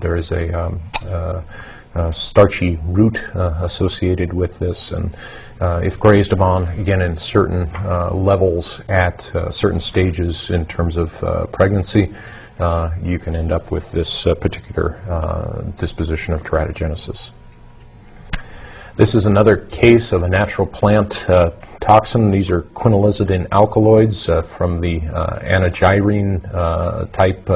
[0.00, 0.80] there is a um,
[1.96, 5.16] uh, starchy root uh, associated with this, and
[5.62, 7.66] uh, if grazed upon, again, in certain
[8.12, 11.18] levels at certain stages in terms of
[11.52, 12.12] pregnancy,
[13.02, 14.98] you can end up with this particular
[15.78, 17.30] disposition of teratogenesis.
[18.96, 22.30] This is another case of a natural plant uh, toxin.
[22.30, 26.40] These are quinolizidine alkaloids uh, from the uh, anagyrine
[27.12, 27.46] type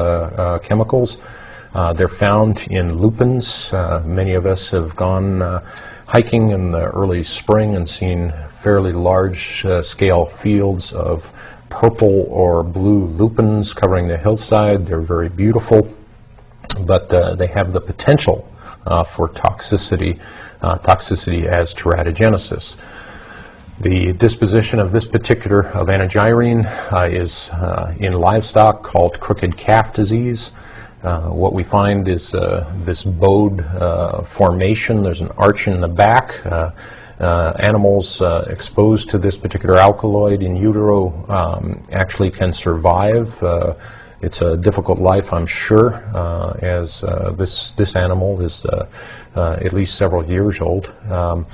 [0.63, 1.17] chemicals.
[1.73, 3.71] Uh, they're found in lupins.
[3.73, 5.65] Uh, many of us have gone uh,
[6.05, 11.31] hiking in the early spring and seen fairly large uh, scale fields of
[11.71, 14.85] purple or blue lupins covering the hillside.
[14.85, 15.91] They're very beautiful,
[16.81, 18.47] but uh, they have the potential
[18.85, 20.19] uh, for toxicity,
[20.61, 22.75] toxicity as teratogenesis.
[23.79, 26.65] The disposition of this particular of anagyrine
[27.11, 27.49] is
[27.99, 30.51] in livestock called crooked calf disease.
[31.03, 35.01] Uh, what we find is uh, this bowed uh, formation.
[35.01, 36.35] There's an arch in the back.
[37.21, 43.27] Uh, uh, animals exposed to this particular alkaloid in utero um, actually can survive.
[44.21, 45.93] it's a difficult life, I'm sure,
[46.61, 47.01] as
[47.37, 48.65] this, this animal is
[49.35, 50.93] at least several years old.
[51.09, 51.45] Um,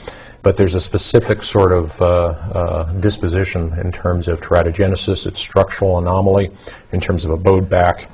[0.48, 5.98] but there's a specific sort of uh, uh, disposition in terms of teratogenesis, its structural
[5.98, 6.52] anomaly,
[6.94, 8.10] in terms of a bowed back,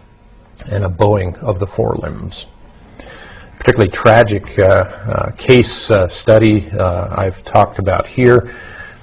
[0.71, 2.47] and a bowing of the forelimbs.
[3.63, 8.53] Particularly tragic uh, uh, case uh, study I've talked about here.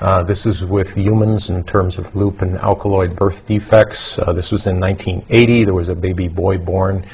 [0.03, 4.19] Uh, this is with humans in terms of lupin alkaloid birth defects.
[4.19, 5.65] Uh, this was in 1980.
[5.65, 7.07] There was a baby boy born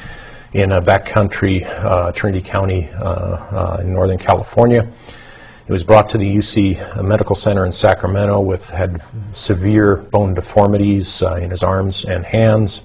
[0.55, 2.89] in a backcountry uh, Trinity County
[3.81, 4.85] in Northern California.
[5.67, 11.23] He was brought to the UC Medical Center in Sacramento with had severe bone deformities
[11.23, 12.83] in his arms and hands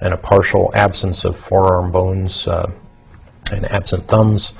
[0.00, 2.70] and a partial absence of forearm bones uh,
[3.52, 4.52] and absent thumbs.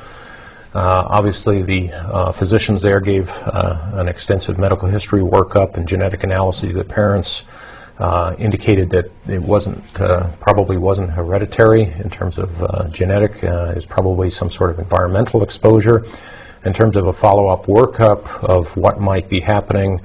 [0.75, 6.23] Uh, obviously, the uh, physicians there gave uh, an extensive medical history workup and genetic
[6.23, 6.75] analyses.
[6.75, 7.45] The parents
[7.99, 13.43] uh, indicated that it wasn't, uh, probably wasn't hereditary in terms of genetic.
[13.43, 16.05] it was probably some sort of environmental exposure.
[16.67, 20.01] In terms of a follow-up workup of what might be happening,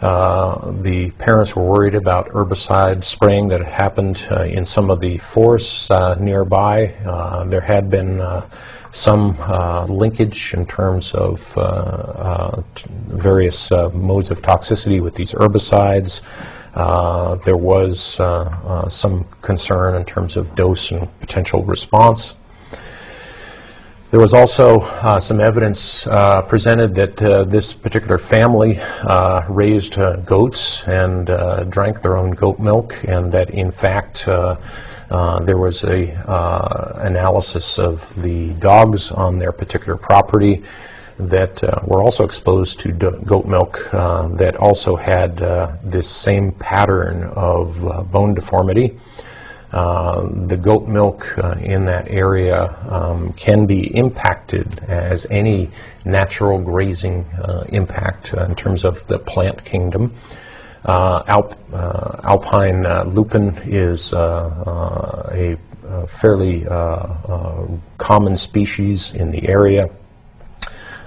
[0.00, 5.00] uh, the parents were worried about herbicide spraying that had happened uh, in some of
[5.00, 6.86] the forests uh, nearby.
[7.04, 8.48] Uh, there had been uh,
[8.92, 9.36] some
[9.88, 11.52] linkage in terms of
[13.08, 16.22] various modes of toxicity with these herbicides.
[17.44, 18.00] there was
[18.88, 22.34] some concern in terms of dose and potential response.
[24.10, 29.98] There was also uh, some evidence uh, presented that uh, this particular family uh, raised
[29.98, 35.84] uh, goats and uh, drank their own goat milk, and that in fact there was
[35.84, 36.08] a
[37.02, 40.62] analysis of the dogs on their particular property
[41.18, 45.36] that were also exposed to goat milk that also had
[45.84, 48.98] this same pattern of bone deformity.
[49.72, 55.68] Uh, the goat milk uh, in that area um, can be impacted as any
[56.06, 60.14] natural grazing uh, impact uh, in terms of the plant kingdom.
[60.86, 61.54] Uh, Alp,
[62.24, 66.64] alpine lupin is a, a, fairly
[67.98, 69.90] common species in the area.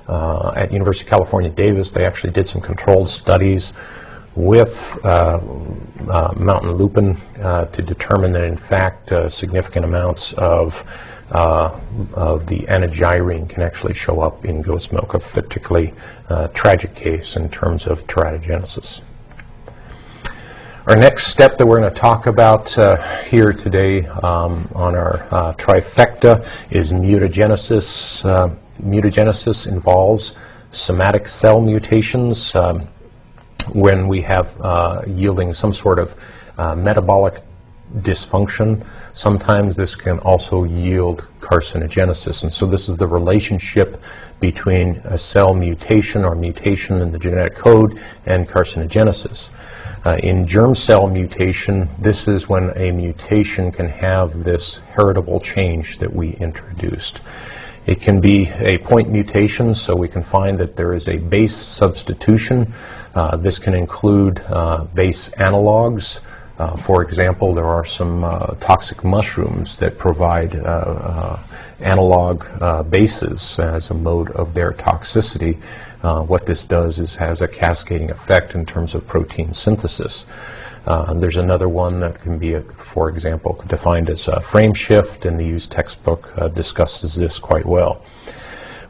[0.07, 3.73] at University of California, Davis, they actually did some controlled studies
[4.35, 5.39] with uh,
[6.09, 10.85] uh, mountain lupin uh, to determine that in fact uh, significant amounts of
[11.31, 11.79] uh,
[12.13, 15.93] of the anagyrine can actually show up in goat's milk, a particularly
[16.27, 19.01] uh, tragic case in terms of teratogenesis.
[20.87, 22.73] Our next step that we're going to talk about
[23.27, 28.23] here today um, on our trifecta is mutagenesis.
[28.83, 30.33] mutagenesis involves
[30.71, 32.53] somatic cell mutations.
[32.55, 32.89] Um,
[33.73, 36.15] when we have uh, yielding some sort of
[36.57, 37.41] uh, metabolic
[37.99, 38.85] dysfunction.
[39.13, 42.43] Sometimes this can also yield carcinogenesis.
[42.43, 44.01] And so this is the relationship
[44.39, 49.49] between a cell mutation or mutation in the genetic code and carcinogenesis.
[50.03, 55.99] Uh, in germ cell mutation, this is when a mutation can have this heritable change
[55.99, 57.21] that we introduced.
[57.85, 61.55] It can be a point mutation, so we can find that there is a base
[61.55, 62.73] substitution.
[63.13, 66.19] Uh, this can include uh, base analogs.
[66.57, 71.37] Uh, for example, there are some uh, toxic mushrooms that provide uh,
[71.79, 72.45] analog
[72.89, 75.59] bases as a mode of their toxicity.
[76.01, 80.25] what this does is has a cascading effect in terms of protein synthesis.
[80.85, 85.25] Uh, there's another one that can be, a, for example, defined as a frame shift,
[85.25, 88.03] and the used textbook uh, discusses this quite well.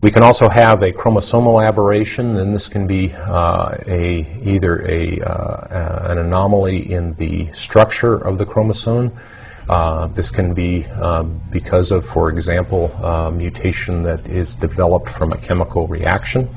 [0.01, 5.21] We can also have a chromosomal aberration, and this can be uh, a, either a,
[5.21, 9.11] uh, an anomaly in the structure of the chromosome.
[9.69, 12.89] Uh, this can be uh, because of, for example,
[13.31, 16.49] mutation that is developed from a chemical reaction.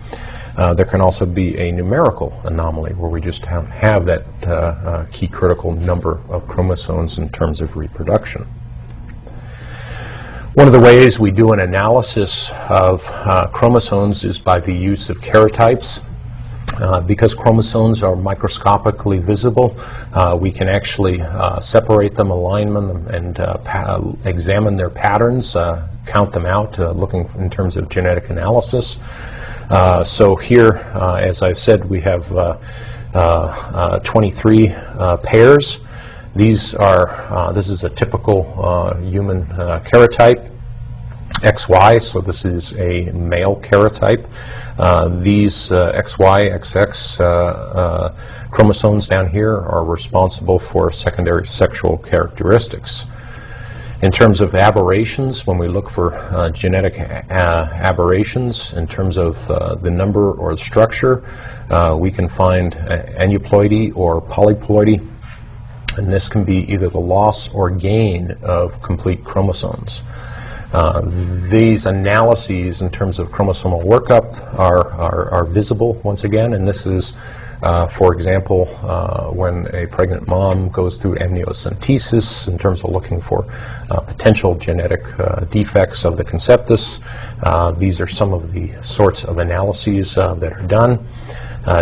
[0.56, 4.50] Uh, there can also be a numerical anomaly where we just have, have that uh,
[4.50, 8.46] uh, key critical number of chromosomes in terms of reproduction.
[10.54, 15.10] One of the ways we do an analysis of uh, chromosomes is by the use
[15.10, 16.00] of karyotypes.
[16.76, 19.76] Uh, because chromosomes are microscopically visible,
[20.12, 23.40] uh, we can actually uh, separate them, align them, and
[24.26, 25.54] examine their patterns,
[26.06, 29.00] count them out, looking in terms of genetic analysis.
[29.70, 34.68] Uh, so here, uh, as I've said, we have uh, 23
[35.24, 35.80] pairs.
[36.34, 38.42] These are, this is a typical
[39.02, 40.50] human karyotype.
[41.42, 44.26] XY, so this is a male karyotype.
[44.78, 48.08] Uh, these uh, XY, XX uh,
[48.50, 53.06] chromosomes down here are responsible for secondary sexual characteristics.
[54.02, 59.50] In terms of aberrations, when we look for uh, genetic uh, aberrations in terms of
[59.50, 61.24] uh, the number or the structure,
[61.70, 65.00] uh, we can find aneuploidy or polyploidy,
[65.96, 70.02] and this can be either the loss or gain of complete chromosomes.
[70.72, 71.02] Uh,
[71.48, 76.84] these analyses in terms of chromosomal workup are, are, are visible once again, and this
[76.84, 77.14] is
[77.64, 83.22] uh, for example, uh, when a pregnant mom goes through amniocentesis in terms of looking
[83.22, 83.46] for
[83.90, 87.00] uh, potential genetic uh, defects of the conceptus,
[87.42, 91.06] uh, these are some of the sorts of analyses that are done.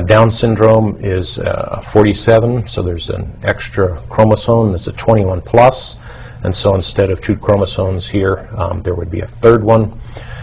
[0.06, 1.38] Down syndrome is
[1.82, 4.68] 47, so there's an extra chromosome.
[4.68, 5.96] There's a 21 plus,
[6.44, 10.00] and so instead of two chromosomes here, um, there would be a third one.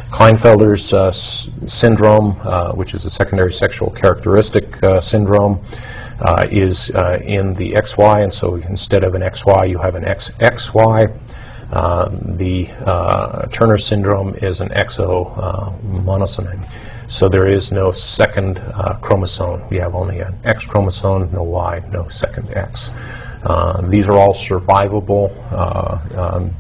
[0.10, 5.64] Klinefelter's uh, syndrome, uh, which is a secondary sexual characteristic uh, syndrome,
[6.22, 10.04] uh, is uh, in the XY, and so instead of an XY, you have an
[10.04, 11.16] XXY.
[11.72, 12.66] Uh, the
[13.52, 15.36] Turner syndrome is an XO
[15.84, 16.60] monosomy.
[17.10, 18.62] So there is no second
[19.02, 19.68] chromosome.
[19.70, 22.92] We have only an X chromosome, no Y, no second X.
[23.90, 25.30] these are all survivable.
[26.16, 26.56] Um,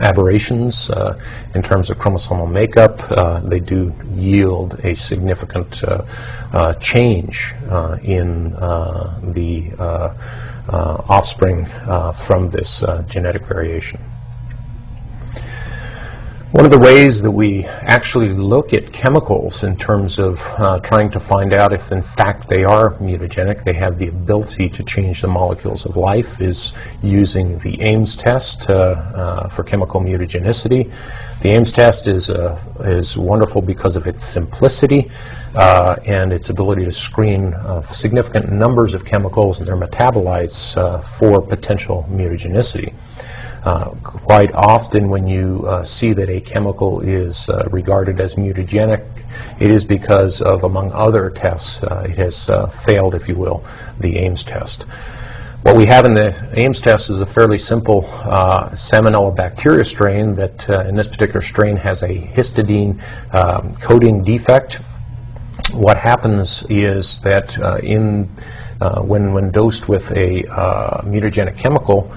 [0.00, 1.18] aberrations uh,
[1.54, 3.00] in terms of chromosomal makeup.
[3.10, 6.04] Uh, they do yield a significant uh,
[6.52, 9.70] uh change uh, in uh, the
[11.08, 11.64] offspring
[12.14, 14.00] from this genetic variation.
[16.52, 21.08] One of the ways that we actually look at chemicals in terms of uh, trying
[21.12, 25.22] to find out if in fact they are mutagenic, they have the ability to change
[25.22, 30.92] the molecules of life, is using the Ames test uh, uh, for chemical mutagenicity.
[31.40, 35.10] The Ames test is, uh, is wonderful because of its simplicity
[35.54, 41.40] uh, and its ability to screen uh, significant numbers of chemicals and their metabolites for
[41.40, 42.92] potential mutagenicity.
[43.64, 49.06] Uh, quite often when you uh, see that a chemical is uh, regarded as mutagenic,
[49.60, 53.64] it is because of, among other tests, uh, it has uh, failed, if you will,
[54.00, 54.82] the Ames test.
[55.62, 60.68] What we have in the Ames test is a fairly simple Salmonella bacteria strain that
[60.88, 63.00] in this particular strain has a histidine
[63.32, 64.80] um, coding defect.
[65.70, 68.24] What happens is that in
[69.02, 70.42] when, when dosed with a
[71.04, 72.12] mutagenic chemical,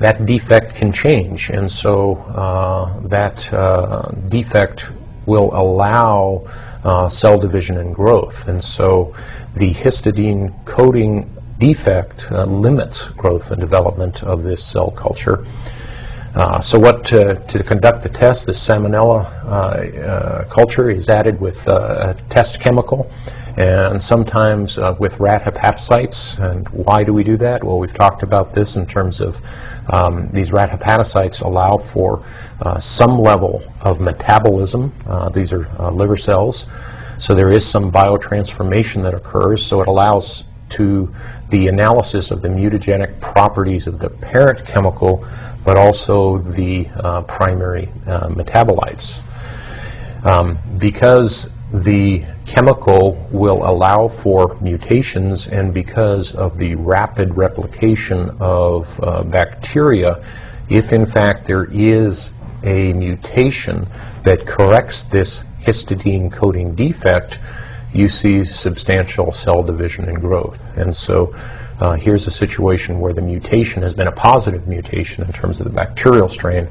[0.00, 1.50] that defect can change.
[1.50, 4.90] And so uh, that uh, defect
[5.26, 6.48] will allow
[6.82, 8.48] uh, cell division and growth.
[8.48, 9.14] And so
[9.54, 15.44] the histidine coding defect uh, limits growth and development of this cell culture.
[16.34, 21.68] Uh, so what to, to, conduct the test, the salmonella uh, culture is added with
[21.68, 23.10] a test chemical
[23.60, 26.38] and sometimes uh, with rat hepatocytes.
[26.38, 27.62] And why do we do that?
[27.62, 29.38] Well, we've talked about this in terms of
[29.88, 32.24] um, these rat hepatocytes allow for
[32.62, 34.94] uh, some level of metabolism.
[35.06, 36.64] Uh, these are uh, liver cells.
[37.18, 41.14] So there is some biotransformation that occurs, so it allows to
[41.50, 45.26] the analysis of the mutagenic properties of the parent chemical,
[45.64, 49.20] but also the uh, primary uh, metabolites.
[50.24, 58.98] Um, because the chemical will allow for mutations and because of the rapid replication of
[59.02, 60.24] uh, bacteria,
[60.68, 62.32] if in fact there is
[62.64, 63.86] a mutation
[64.24, 67.38] that corrects this histidine coding defect,
[67.92, 70.76] you see substantial cell division and growth.
[70.76, 71.34] And so
[71.80, 75.64] uh, here's a situation where the mutation has been a positive mutation in terms of
[75.64, 76.68] the bacterial strain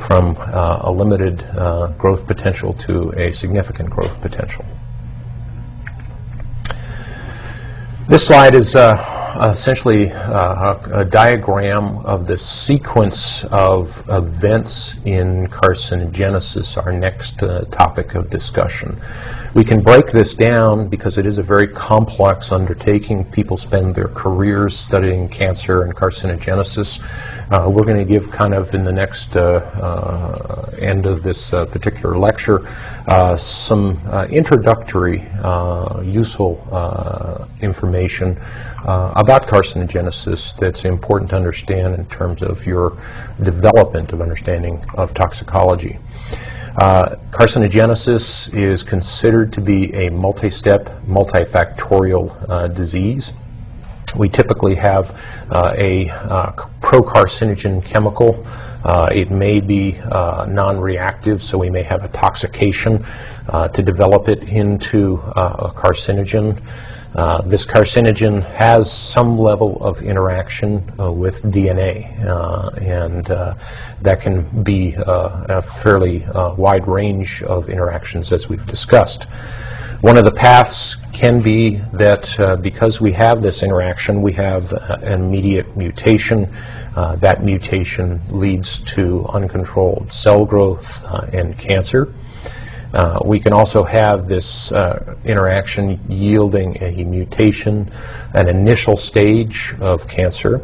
[0.00, 4.64] from uh, a limited uh, growth potential to a significant growth potential.
[8.08, 8.96] This slide is uh,
[9.36, 17.64] essentially uh, a, a, diagram of the sequence of events in carcinogenesis, our next uh,
[17.70, 19.00] topic of discussion.
[19.54, 23.24] We can break this down because it is a very complex undertaking.
[23.26, 27.00] People spend their careers studying cancer and carcinogenesis.
[27.50, 31.52] Uh, we're going to give kind of in the next uh, uh, end of this
[31.52, 32.66] uh, particular lecture
[33.36, 33.98] some
[34.30, 35.26] introductory
[36.04, 36.54] useful
[37.60, 38.38] information
[39.20, 42.96] about carcinogenesis that's important to understand in terms of your
[43.42, 45.98] development of understanding of toxicology.
[46.80, 53.34] Uh, carcinogenesis is considered to be a multi-step, multifactorial uh, disease.
[54.16, 55.14] We typically have
[55.50, 58.46] uh, a uh, procarcinogen chemical.
[58.84, 63.04] Uh, it may be uh, non-reactive, so we may have a toxication
[63.72, 66.62] to develop it into a carcinogen.
[67.14, 73.54] Uh, this carcinogen has some level of interaction uh, with DNA, uh, and uh,
[74.00, 76.24] that can be uh, a fairly
[76.56, 79.24] wide range of interactions as we've discussed.
[80.02, 85.24] One of the paths can be that because we have this interaction, we have an
[85.24, 86.48] immediate mutation.
[86.94, 91.04] that mutation leads to uncontrolled cell growth
[91.34, 92.14] and cancer.
[92.92, 97.90] Uh, we can also have this uh, interaction yielding a mutation,
[98.34, 100.60] an initial stage of cancer.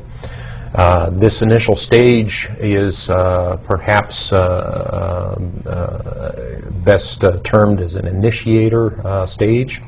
[0.74, 9.81] Uh, this initial stage is uh, perhaps uh, uh, best termed as an initiator stage.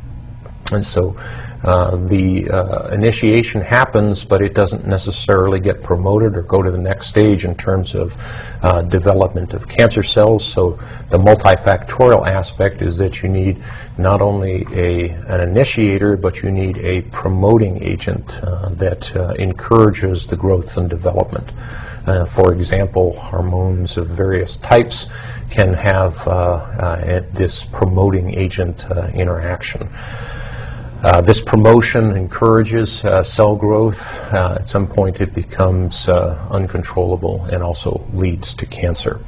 [0.72, 1.16] And so
[1.64, 6.78] uh, the uh, initiation happens, but it doesn't necessarily get promoted or go to the
[6.78, 8.16] next stage in terms of
[8.62, 10.46] uh, development of cancer cells.
[10.46, 10.78] So
[11.10, 13.62] the multifactorial aspect is that you need
[13.96, 20.28] not only a, an initiator, but you need a promoting agent uh, that uh, encourages
[20.28, 21.50] the growth and development.
[22.06, 25.08] Uh, for example, hormones of various types
[25.50, 26.24] can have
[27.34, 29.90] this promoting agent interaction.
[31.02, 34.18] Uh, this promotion encourages uh, cell growth.
[34.32, 39.20] Uh, at some point, it becomes uh, uncontrollable and also leads to cancer.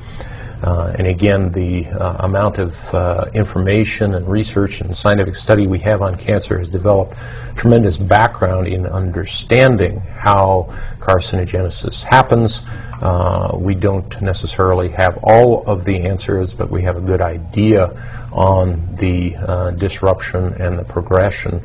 [0.62, 5.78] Uh, and again, the uh, amount of uh, information and research and scientific study we
[5.78, 7.16] have on cancer has developed
[7.56, 12.62] tremendous background in understanding how carcinogenesis happens.
[13.00, 17.86] Uh, we don't necessarily have all of the answers, but we have a good idea
[18.30, 21.62] on the uh, disruption and the progression.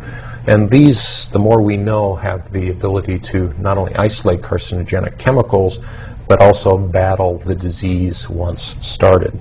[0.48, 5.80] And these, the more we know, have the ability to not only isolate carcinogenic chemicals,
[6.28, 9.40] but also battle the disease once started.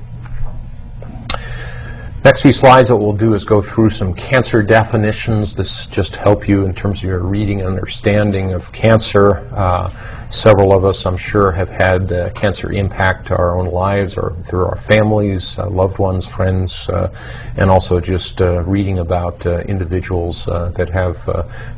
[2.24, 5.54] Next few slides, what we'll do is go through some cancer definitions.
[5.54, 9.46] This just help you in terms of your reading and understanding of cancer.
[9.52, 9.90] Uh,
[10.30, 14.64] several of us, I'm sure, have had uh, cancer impact our own lives or through
[14.64, 17.14] our families, uh, loved ones, friends, uh,
[17.58, 21.26] and also just uh, reading about uh, individuals that have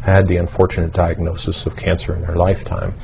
[0.03, 2.95] had the unfortunate diagnosis of cancer in their lifetime.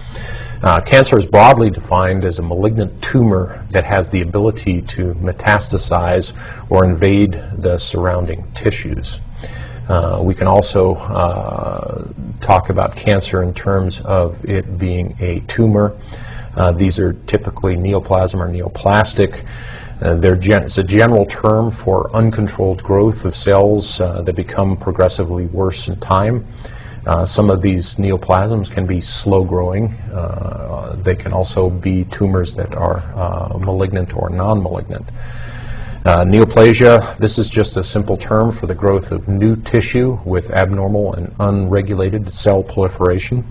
[0.62, 6.32] Uh, cancer is broadly defined as a malignant tumor that has the ability to metastasize
[6.70, 9.18] or invade the surrounding tissues.
[9.88, 12.06] Uh, we can also uh,
[12.40, 15.96] talk about cancer in terms of it being a tumor.
[16.56, 19.44] Uh, these are typically neoplasm or neoplastic.
[20.00, 25.88] Uh, it's a general term for uncontrolled growth of cells uh, that become progressively worse
[25.88, 26.46] in time.
[27.06, 29.88] Uh, some of these neoplasms can be slow growing.
[30.12, 35.08] Uh, they can also be tumors that are uh, malignant or non-malignant.
[36.04, 40.50] Uh, neoplasia, this is just a simple term for the growth of new tissue with
[40.50, 43.44] abnormal and unregulated cell proliferation.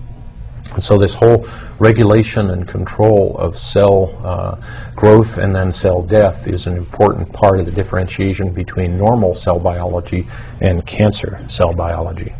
[0.72, 1.46] And so this whole
[1.78, 4.56] regulation and control of cell uh,
[4.94, 9.58] growth and then cell death is an important part of the differentiation between normal cell
[9.58, 10.26] biology
[10.60, 12.32] and cancer cell biology.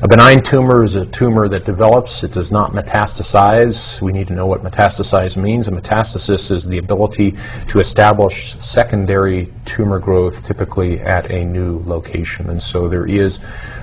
[0.00, 4.00] A benign tumor is a tumor that develops, it does not metastasize.
[4.00, 5.66] We need to know what metastasize means.
[5.66, 7.36] A metastasis is the ability
[7.66, 12.48] to establish secondary tumor growth, typically at a new location.
[12.48, 13.40] And so there is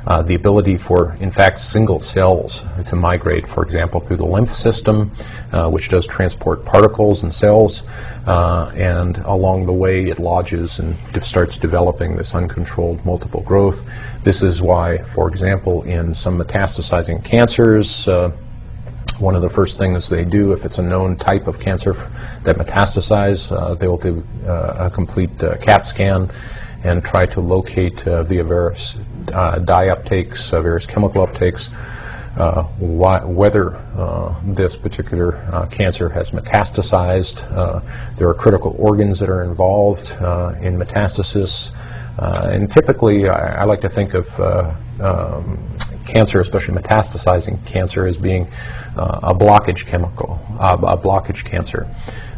[0.07, 4.53] uh, the ability for, in fact, single cells to migrate, for example, through the lymph
[4.55, 5.11] system,
[5.51, 7.83] uh, which does transport particles and cells,
[8.25, 13.83] uh, and along the way it lodges and starts developing this uncontrolled multiple growth.
[14.23, 18.31] This is why, for example, in some metastasizing cancers, uh,
[19.19, 21.93] one of the first things they do, if it's a known type of cancer
[22.43, 26.29] that metastasize, uh, they will do uh, a complete uh, CAT scan
[26.83, 28.97] and try to locate uh, via various
[29.33, 31.69] uh, dye uptakes, uh, various chemical uptakes,
[32.35, 33.81] wh whether
[34.43, 37.37] this particular cancer has metastasized.
[38.17, 40.11] there are critical organs that are involved
[40.61, 41.71] in metastasis.
[42.17, 44.37] and typically, I, I, like to think of
[44.99, 45.57] um,
[46.05, 48.47] cancer, especially metastasizing cancer, as being
[48.95, 51.87] uh, a blockage chemical, uh, a blockage cancer.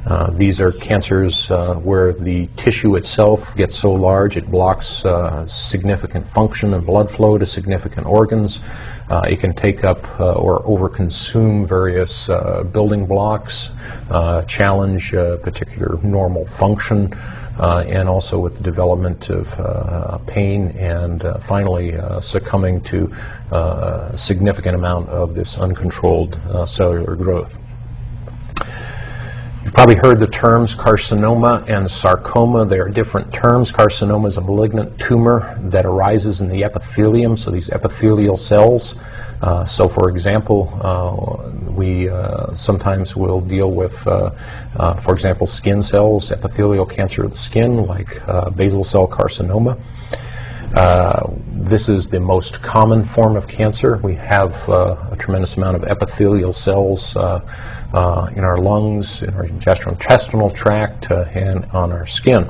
[0.08, 5.46] Uh, these are cancers uh, where the tissue itself gets so large it blocks uh,
[5.48, 8.62] significant function and blood flow to significant organs.
[9.10, 12.28] Uh, it can take up or overconsume various
[12.72, 13.72] building blocks,
[14.48, 17.14] challenge particular normal function
[17.60, 23.12] and also with the development of uh, pain and uh, finally uh, succumbing to
[23.52, 27.60] uh, a significant amount of this uncontrolled uh, cellular growth.
[29.78, 32.66] Probably heard the terms carcinoma and sarcoma.
[32.66, 33.72] They are different terms.
[33.72, 38.96] Carcinoma is a malignant tumor that arises in the epithelium, so these epithelial cells.
[39.44, 44.32] Uh, so, for example, uh, we uh, sometimes will deal with, uh,
[44.78, 49.78] uh, for example, skin cells, epithelial cancer of the skin, like uh, basal cell carcinoma.
[51.54, 53.98] this is the most common form of cancer.
[53.98, 57.42] We have a tremendous amount of epithelial cells uh,
[57.94, 62.50] in our lungs, in our gastrointestinal tract, uh, and on our skin.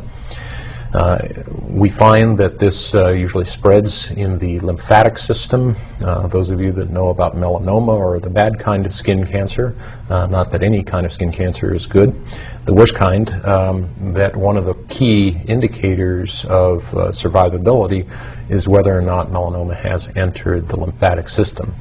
[0.94, 1.20] Uh,
[1.68, 5.76] we find that this uh, usually spreads in the lymphatic system.
[6.02, 9.76] Uh, those of you that know about melanoma or the bad kind of skin cancer,
[10.10, 12.16] uh, not that any kind of skin cancer is good,
[12.64, 18.10] the worst kind, um, that one of the key indicators of survivability
[18.50, 21.76] is whether or not melanoma has entered the lymphatic system.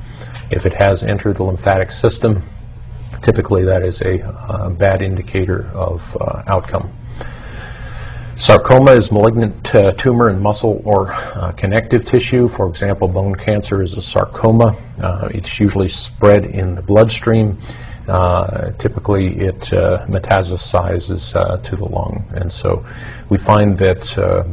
[0.51, 2.43] If it has entered the lymphatic system,
[3.23, 6.93] typically that is a uh, bad indicator of uh, outcome.
[8.37, 12.49] Sarcoma is malignant uh, tumor in muscle or uh, connective tissue.
[12.49, 14.77] For example, bone cancer is a sarcoma.
[15.03, 17.59] Uh, it's usually spread in the bloodstream.
[18.07, 19.59] Uh, typically, it
[20.11, 22.25] metastasizes to the lung.
[22.35, 22.85] And so
[23.31, 24.03] we find that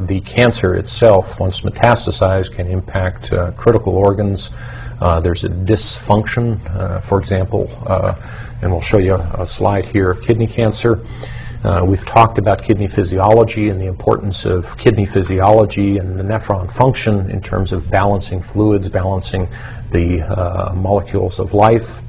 [0.08, 4.50] the cancer itself, once metastasized, can impact critical organs.
[5.22, 6.60] There's a dysfunction,
[7.04, 7.70] for example,
[8.62, 11.06] and we'll show you a, a slide here of kidney cancer.
[11.64, 16.70] Uh, we've talked about kidney physiology and the importance of kidney physiology and the nephron
[16.70, 19.48] function in terms of balancing fluids, balancing
[19.92, 22.02] the uh, molecules of life.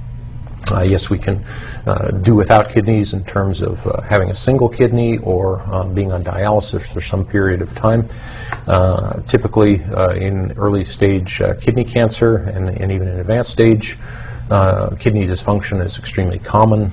[0.73, 1.45] Uh, yes, we can
[1.87, 6.11] uh, do without kidneys in terms of uh, having a single kidney or uh, being
[6.11, 8.09] on dialysis for some period of time.
[8.67, 13.99] Uh, typically, uh, in early stage kidney cancer and, and, even in advanced stage,
[14.99, 16.91] kidney dysfunction is extremely common.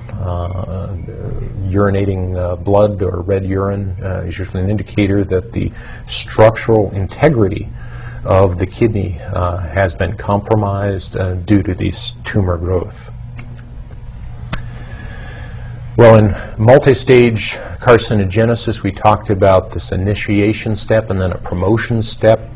[1.70, 3.90] urinating blood or red urine
[4.26, 5.72] is usually an indicator that the
[6.06, 7.68] structural integrity
[8.24, 11.16] of the kidney has been compromised
[11.46, 13.10] due to this tumor growth.
[15.94, 22.48] Well, in multi-stage carcinogenesis, we talked about this initiation step and then a promotion step.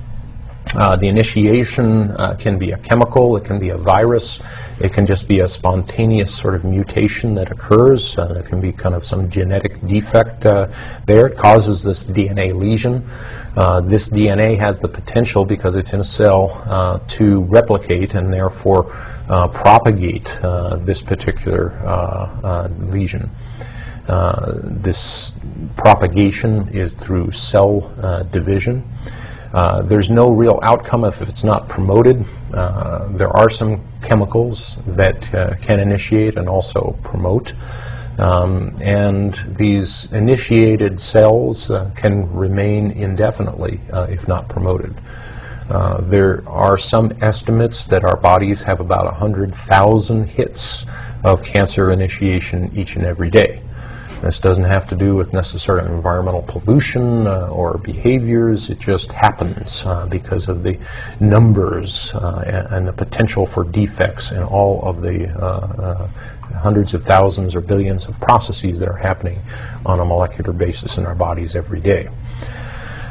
[0.75, 4.41] Uh, the initiation uh, can be a chemical, it can be a virus,
[4.81, 8.17] it can just be a spontaneous sort of mutation that occurs.
[8.17, 10.67] Uh, it can be kind of some genetic defect uh,
[11.05, 11.27] there.
[11.27, 13.07] It causes this DNA lesion.
[13.55, 18.33] Uh, this DNA has the potential, because it's in a cell, uh, to replicate and
[18.33, 18.91] therefore
[19.27, 21.73] propagate uh, this particular
[22.91, 23.31] lesion.
[24.85, 25.35] this
[25.77, 27.81] propagation is through cell
[28.31, 28.85] division.
[29.53, 32.25] Uh, there's no real outcome if it's not promoted.
[32.53, 37.55] Uh, there are some chemicals that uh, can initiate and also promote.
[38.19, 44.95] Um, and these initiated cells uh, can remain indefinitely uh, if not promoted.
[45.71, 50.87] Uh, there are some estimates that our bodies have about 100,000 hits
[51.25, 53.61] of cancer initiation each and every day.
[54.23, 58.71] This doesn't have to do with necessarily environmental pollution uh, or behaviors.
[58.71, 60.79] It just happens uh, because of the
[61.21, 66.09] numbers uh, and, the potential for defects in all of the uh, uh,
[66.59, 69.41] hundreds of thousands or billions of processes that are happening
[69.85, 72.09] on a molecular basis in our bodies every day.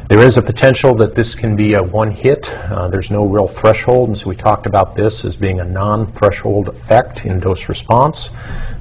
[0.08, 2.54] There is a potential that this can be a one hit.
[2.54, 6.06] Uh, there's no real threshold, and so we talked about this as being a non
[6.06, 8.30] threshold effect in dose response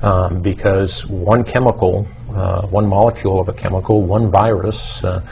[0.03, 5.22] um, because one chemical, uh, one molecule of a chemical, one virus, uh,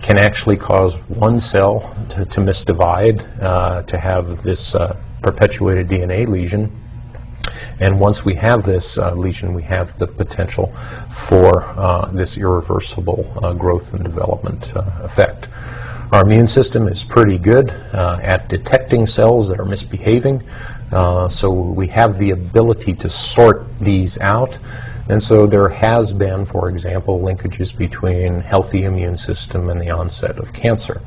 [0.00, 6.26] can actually cause one cell to, to misdivide, uh, to have this uh, perpetuated DNA
[6.26, 6.72] lesion
[7.80, 10.74] and once we have this uh, lesion, we have the potential
[11.10, 15.48] for uh, this irreversible uh, growth and development uh, effect.
[16.12, 20.42] Our immune system is pretty good uh, at detecting cells that are misbehaving,
[20.92, 24.58] uh, so we have the ability to sort these out.
[25.08, 30.38] And so there has been, for example, linkages between healthy immune system and the onset
[30.38, 31.02] of cancer.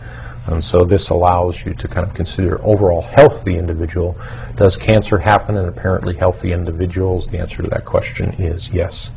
[0.48, 4.18] And so this allows you to kind of consider overall health of the individual.
[4.56, 7.28] Does cancer happen in apparently healthy individuals?
[7.28, 9.10] The answer to that question is yes.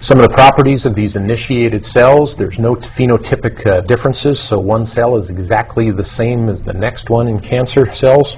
[0.00, 4.84] Some of the properties of these initiated cells, there's no phenotypic uh, differences, so one
[4.84, 8.36] cell is exactly the same as the next one in cancer cells.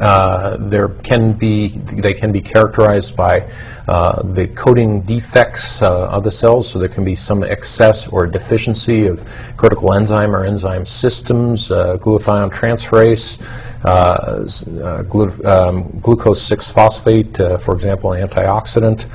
[0.00, 3.50] Uh, there can be, they can be characterized by
[3.88, 8.26] uh, the coding defects uh, of the cells, so there can be some excess or
[8.26, 9.26] deficiency of
[9.56, 13.40] critical enzyme or enzyme systems, uh, glutathione transferase,
[13.84, 19.06] uh, glu um, glucose 6-phosphate, for example, an antioxidant.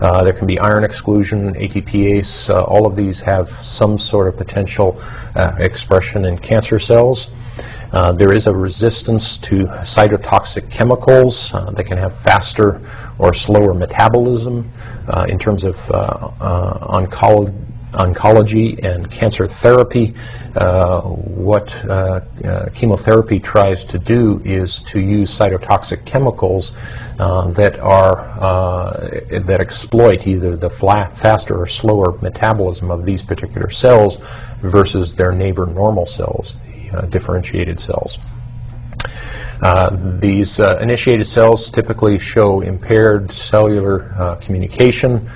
[0.00, 2.50] there can be iron exclusion, ATPase.
[2.68, 5.00] all of these have some sort of potential
[5.58, 7.30] expression in cancer cells.
[7.92, 11.52] Uh, there is a resistance to cytotoxic chemicals.
[11.52, 12.80] Uh, they can have faster
[13.18, 14.70] or slower metabolism
[15.08, 16.30] uh, in terms of uh,
[16.88, 17.52] oncology
[17.92, 20.14] oncology and cancer therapy,
[20.56, 26.72] uh, what uh, uh, chemotherapy tries to do is to use cytotoxic chemicals
[27.18, 28.38] that are
[29.46, 34.18] that exploit either the faster or slower metabolism of these particular cells
[34.62, 36.58] versus their neighbor normal cells,
[36.92, 38.18] uh, differentiated cells.
[39.62, 45.28] Uh, these uh, initiated cells typically show impaired cellular uh, communication.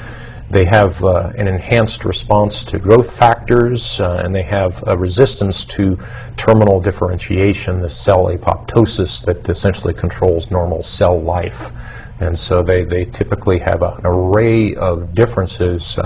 [0.48, 5.64] They have uh, an enhanced response to growth factors, uh, and they have a resistance
[5.66, 5.98] to
[6.36, 11.72] terminal differentiation, the cell apoptosis that essentially controls normal cell life.
[12.20, 15.98] And so they, they typically have a, an array of differences,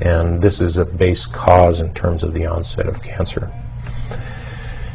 [0.00, 3.52] and this is a base cause in terms of the onset of cancer.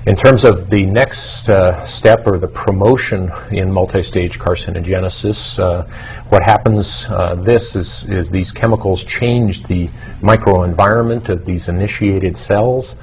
[0.07, 5.83] In terms of the next uh, step or the promotion in multi-stage carcinogenesis, uh,
[6.29, 9.89] what happens uh, this is, is these chemicals change the
[10.21, 12.95] microenvironment of these initiated cells.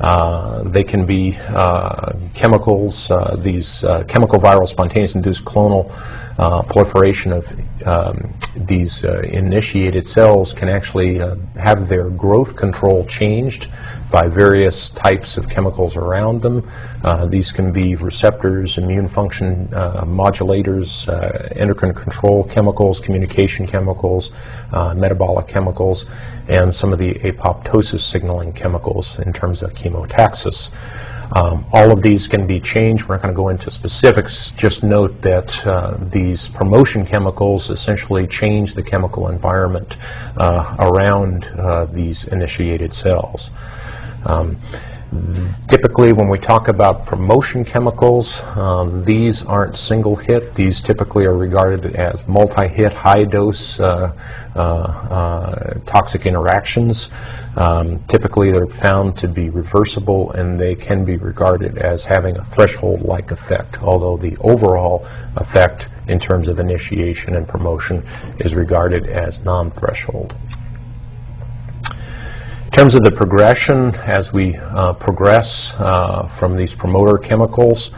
[0.00, 5.92] Uh, they can be uh, chemicals, uh, these chemical viral spontaneous induced clonal
[6.38, 7.54] uh, proliferation of
[7.86, 13.70] um, these uh, initiated cells can actually uh, have their growth control changed
[14.10, 16.68] by various types of chemicals around them.
[17.02, 24.30] Uh, these can be receptors, immune function uh, modulators, uh, endocrine control chemicals, communication chemicals,
[24.94, 26.06] metabolic chemicals,
[26.48, 30.70] and some of the apoptosis signaling chemicals in terms of chemotaxis.
[31.32, 33.06] Um, all of these can be changed.
[33.06, 34.52] We're not going to go into specifics.
[34.52, 39.96] Just note that uh, these promotion chemicals essentially change the chemical environment
[40.36, 43.50] uh, around uh, these initiated cells.
[44.24, 44.58] Um,
[45.68, 50.54] Typically, when we talk about promotion chemicals, um, these aren't single hit.
[50.54, 54.12] These typically are regarded as multi-hit, high-dose uh,
[54.54, 57.10] uh, uh, toxic interactions.
[57.56, 62.44] Um, typically, they're found to be reversible, and they can be regarded as having a
[62.44, 65.06] threshold-like effect, although the overall
[65.36, 68.02] effect in terms of initiation and promotion
[68.38, 70.34] is regarded as non-threshold
[72.76, 77.90] terms of the progression, as we uh, progress uh, from these promoter chemicals,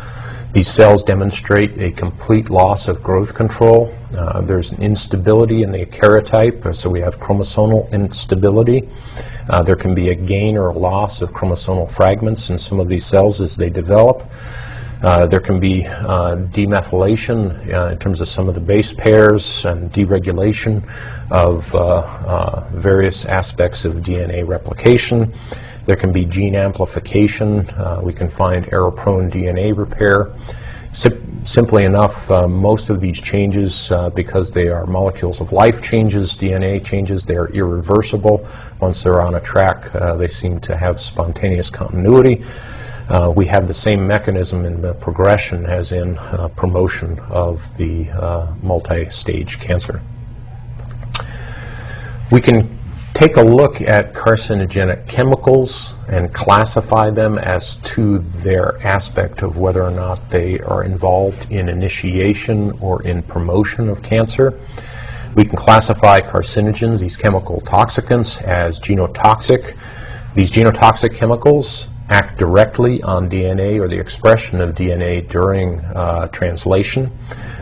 [0.52, 3.92] these cells demonstrate a complete loss of growth control.
[4.16, 8.88] Uh, there's an instability in the karyotype, so we have chromosomal instability.
[9.48, 12.86] Uh, there can be a gain or a loss of chromosomal fragments in some of
[12.86, 14.22] these cells as they develop.
[15.02, 19.64] Uh, there can be uh, demethylation uh, in terms of some of the base pairs
[19.64, 20.82] and deregulation
[21.30, 21.70] of
[22.72, 25.32] various aspects of DNA replication.
[25.86, 27.66] There can be gene amplification.
[28.02, 30.32] we can find error-prone DNA repair.
[30.92, 35.80] Sim- Simply enough, uh, most of these changes, uh, because they are molecules of life
[35.80, 38.46] changes, DNA changes, they are irreversible.
[38.80, 42.44] Once they're on a track, uh, they seem to have spontaneous continuity.
[43.08, 48.10] Uh, We have the same mechanism in the progression as in uh, promotion of the
[48.10, 50.02] uh, multi-stage cancer.
[52.30, 52.78] We can
[53.14, 59.82] take a look at carcinogenic chemicals and classify them as to their aspect of whether
[59.82, 64.60] or not they are involved in initiation or in promotion of cancer.
[65.34, 69.74] We can classify carcinogens, these chemical toxicants, as genotoxic.
[70.34, 77.10] These genotoxic chemicals act directly on DNA or the expression of DNA during uh, translation.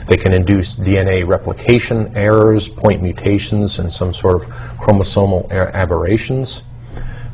[0.06, 6.62] They can induce DNA replication errors, point mutations, and some sort of chromosomal aberrations.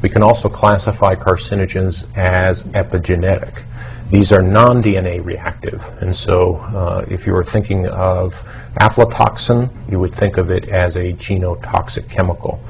[0.00, 3.62] We can also classify carcinogens as epigenetic.
[4.10, 8.44] These are non-DNA reactive, and so uh, if you were thinking of
[8.80, 12.60] aflatoxin, you would think of it as a genotoxic chemical.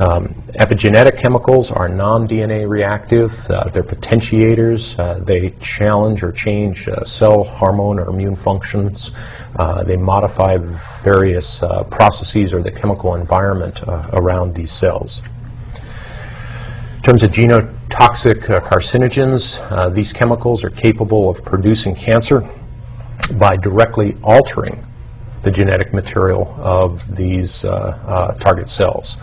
[0.00, 0.28] Um,
[0.58, 3.50] epigenetic chemicals are non-DNA reactive.
[3.50, 4.98] Uh, they're potentiators.
[4.98, 9.10] Uh, they challenge or change uh, cell hormone or immune functions.
[9.56, 10.56] Uh, they modify
[11.02, 15.22] various uh, processes or the chemical environment uh, around these cells.
[15.74, 22.42] In terms of genotoxic carcinogens, these chemicals are capable of producing cancer
[23.34, 24.86] by directly altering
[25.42, 29.18] the genetic material of these target cells.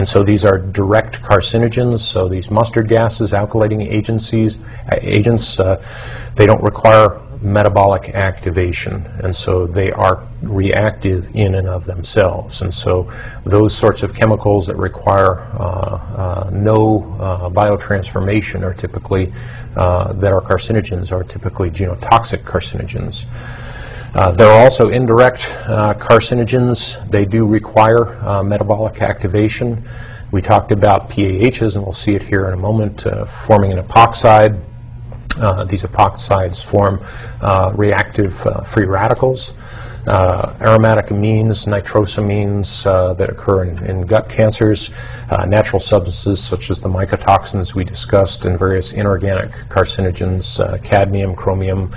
[0.00, 4.56] And so these are direct carcinogens, so these mustard gases, alkylating agencies,
[5.02, 5.76] agents, uh,
[6.36, 12.62] they don't require metabolic activation, and so they are reactive in and of themselves.
[12.62, 13.12] And so
[13.44, 19.30] those sorts of chemicals that require uh, uh, no uh, biotransformation are typically,
[19.76, 23.26] uh, that are carcinogens, are typically genotoxic carcinogens.
[24.12, 26.98] Uh, There are also indirect uh, carcinogens.
[27.10, 29.88] They do require uh, metabolic activation.
[30.32, 33.78] We talked about PAHs, and we'll see it here in a moment, uh, forming an
[33.78, 34.60] epoxide.
[35.38, 37.04] Uh, These epoxides form
[37.76, 38.34] reactive
[38.66, 39.54] free radicals.
[40.06, 44.90] Uh, Aromatic amines, nitrosamines uh, that occur in in gut cancers,
[45.30, 51.94] uh, natural substances such as the mycotoxins we discussed, and various inorganic carcinogens, cadmium, chromium,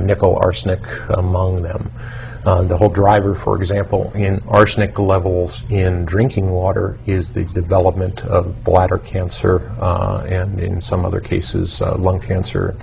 [0.00, 0.80] nickel, arsenic
[1.10, 1.90] among them.
[2.44, 8.24] Uh, The whole driver, for example, in arsenic levels in drinking water is the development
[8.24, 12.74] of bladder cancer uh, and in some other cases, uh, lung cancer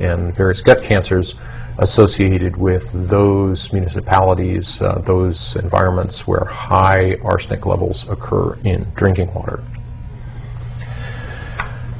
[0.00, 1.34] and various gut cancers
[1.78, 9.62] associated with those municipalities, uh, those environments where high arsenic levels occur in drinking water.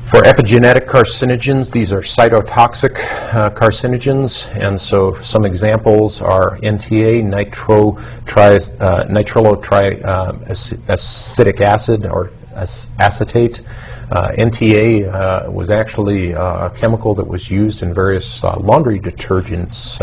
[0.06, 2.96] For epigenetic carcinogens, these are cytotoxic
[3.34, 13.62] uh, carcinogens, and so some examples are NTA, nitro tri, uh, nitrolotriacetic acid, or acetate.
[14.10, 20.00] Uh, NTA uh, was actually uh, a chemical that was used in various laundry detergents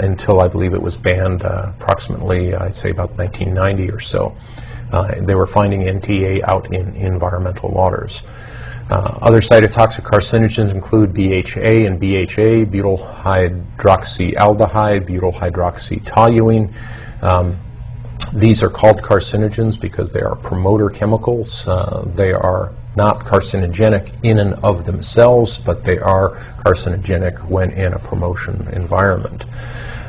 [0.00, 4.36] until I believe it was banned approximately, I'd say about 1990 or so.
[5.20, 8.22] They were finding NTA out in environmental waters.
[8.90, 16.70] Uh, Other cytotoxic carcinogens include BHA and BHA, butyl hydroxyaldehyde, butyl hydroxytoluene.
[17.22, 17.58] Um,
[18.32, 21.68] These are called carcinogens because they are promoter chemicals.
[21.68, 26.30] Uh, They are not carcinogenic in and of themselves, but they are
[26.64, 29.44] carcinogenic when in a promotion environment.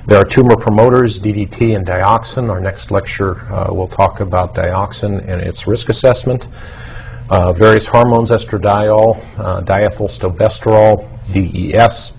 [0.06, 2.50] There are tumor promoters, DDT and dioxin.
[2.50, 6.48] Our next lecture uh, will talk about dioxin and its risk assessment.
[7.30, 12.14] Uh, Various hormones, estradiol, uh, diethylstilbestrol, DES.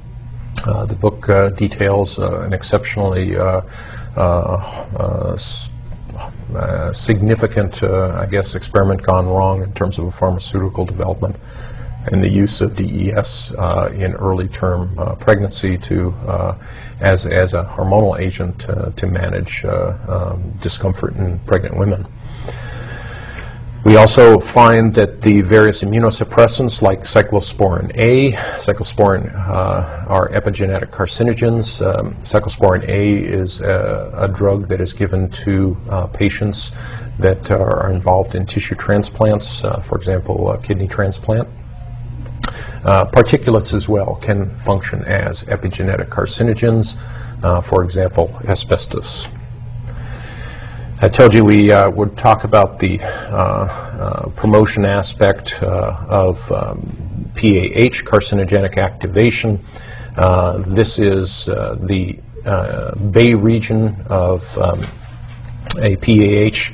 [0.67, 3.63] Uh, The book uh, details uh, an exceptionally uh,
[6.17, 11.37] uh, significant, uh, I guess, experiment gone wrong in terms of a pharmaceutical development
[12.13, 16.59] and the use of DES uh, in early term uh, pregnancy to, uh,
[17.01, 22.07] as, as a hormonal agent uh, to manage um, discomfort in pregnant women.
[23.85, 31.85] We also find that the various immunosuppressants like cyclosporin A, cyclosporin uh, are epigenetic carcinogens.
[31.85, 36.73] Um, cyclosporin A is a, a drug that is given to uh, patients
[37.19, 41.47] that are involved in tissue transplants, uh, for example, kidney transplant.
[42.85, 46.97] Uh, Particulates as well can function as epigenetic carcinogens,
[47.43, 49.29] uh, for example, asbestos.
[51.05, 53.05] I told you we uh, would talk about the uh,
[53.37, 56.81] uh, promotion aspect uh, of um,
[57.35, 59.63] PAH, carcinogenic activation.
[60.17, 62.19] Uh, this is uh, the
[63.11, 64.81] Bay region of um,
[65.77, 66.73] a PAH.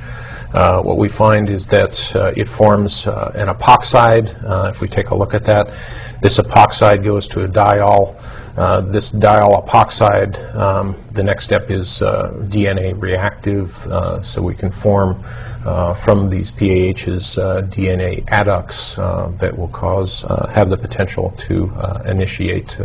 [0.84, 4.70] What we find is that it forms an epoxide.
[4.70, 5.74] If we take a look at that,
[6.20, 8.14] this epoxide goes to a diol.
[8.56, 14.54] Uh, this diol epoxide, um, the next step is uh, DNA reactive, uh, so we
[14.54, 15.22] can form
[15.64, 18.96] uh, from these PAHs uh, DNA adducts
[19.38, 21.70] that will cause, have the potential to
[22.06, 22.76] initiate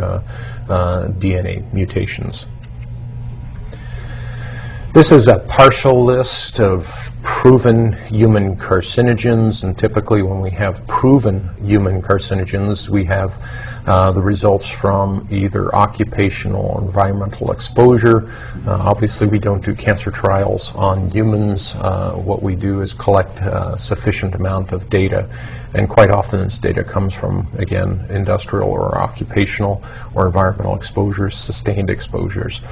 [0.68, 2.46] DNA mutations.
[4.96, 11.50] This is a partial list of proven human carcinogens, and typically when we have proven
[11.62, 13.38] human carcinogens, we have
[13.86, 18.32] uh, the results from either occupational or environmental exposure.
[18.66, 21.74] Uh, obviously, we don't do cancer trials on humans.
[21.74, 25.28] Uh, what we do is collect a sufficient amount of data,
[25.74, 29.84] and quite often this data comes from, again, industrial or occupational
[30.14, 32.62] or environmental exposures, sustained exposures.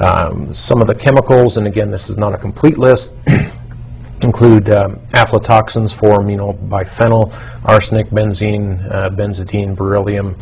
[0.00, 3.10] Um, some of the chemicals, and again, this is not a complete list,
[4.22, 7.32] include um, aflatoxins, 4-aminobiphenyl,
[7.64, 10.36] arsenic, benzene, uh, benzidine, beryllium,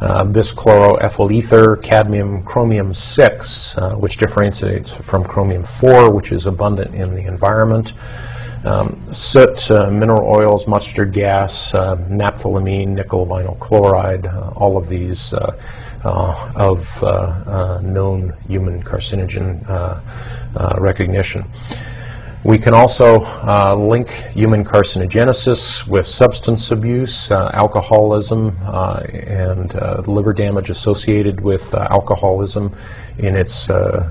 [0.00, 7.24] uh, bischloroethyl ether, cadmium, chromium-6, uh, which differentiates from chromium-4, which is abundant in the
[7.26, 7.92] environment.
[8.64, 14.88] Um, soot, uh, mineral oils, mustard gas, uh, naphthylamine, nickel vinyl chloride, uh, all of
[14.88, 15.32] these
[16.02, 19.64] uh, uh, of uh, known human carcinogen
[20.78, 21.44] recognition.
[22.42, 29.74] We can also uh, link human carcinogenesis with substance abuse, uh, alcoholism, uh, and
[30.08, 32.74] liver damage associated with alcoholism
[33.18, 33.66] in its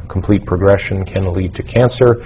[0.08, 2.24] complete progression can lead to cancer.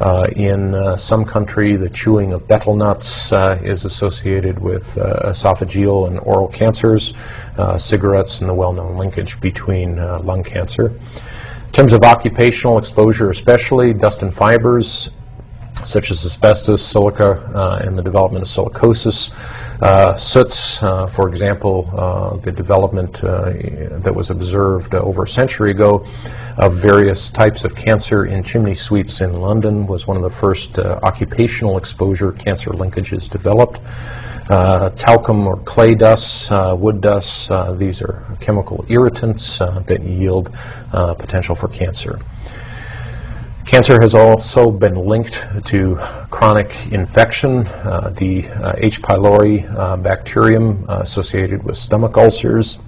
[0.00, 6.08] Uh, in uh, some country, the chewing of betel nuts uh, is associated with esophageal
[6.08, 7.12] and oral cancers,
[7.76, 10.86] cigarettes, and the well-known linkage between lung cancer.
[11.66, 15.10] In terms of occupational exposure, especially dust and fibers,
[15.84, 19.30] such as asbestos, silica, and the development of silicosis.
[19.80, 23.50] Uh, soots, uh, for example, uh, the development uh,
[24.00, 26.04] that was observed over a century ago
[26.58, 30.78] of various types of cancer in chimney sweeps in London was one of the first
[30.78, 33.80] uh, occupational exposure cancer linkages developed.
[34.98, 40.52] talcum or clay dust, wood dust, these are chemical irritants that yield
[40.90, 42.20] potential for cancer.
[43.64, 45.96] Cancer has also been linked to
[46.30, 47.66] chronic infection.
[47.68, 49.00] Uh, the uh, H.
[49.00, 52.78] pylori uh, bacterium uh, associated with stomach ulcers,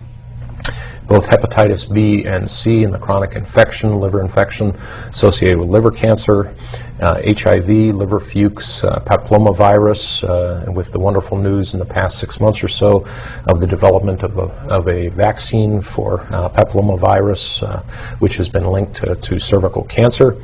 [1.13, 4.71] both hepatitis B and C in the chronic infection, liver infection
[5.11, 6.55] associated with liver cancer,
[7.01, 10.25] HIV, uh, liver flukes, uh, papillomavirus,
[10.65, 13.07] and with the wonderful news in the past six months or so
[13.47, 16.21] of the development of a, of a vaccine for
[16.57, 17.85] papillomavirus,
[18.21, 20.41] which has been linked to, to cervical cancer.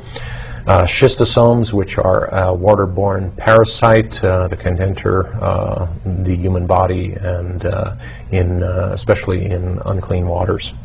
[0.69, 7.13] Uh, schistosomes, which are a waterborne parasite uh, that can enter uh, the human body
[7.13, 7.95] and uh,
[8.29, 10.75] in, uh, especially in unclean waters.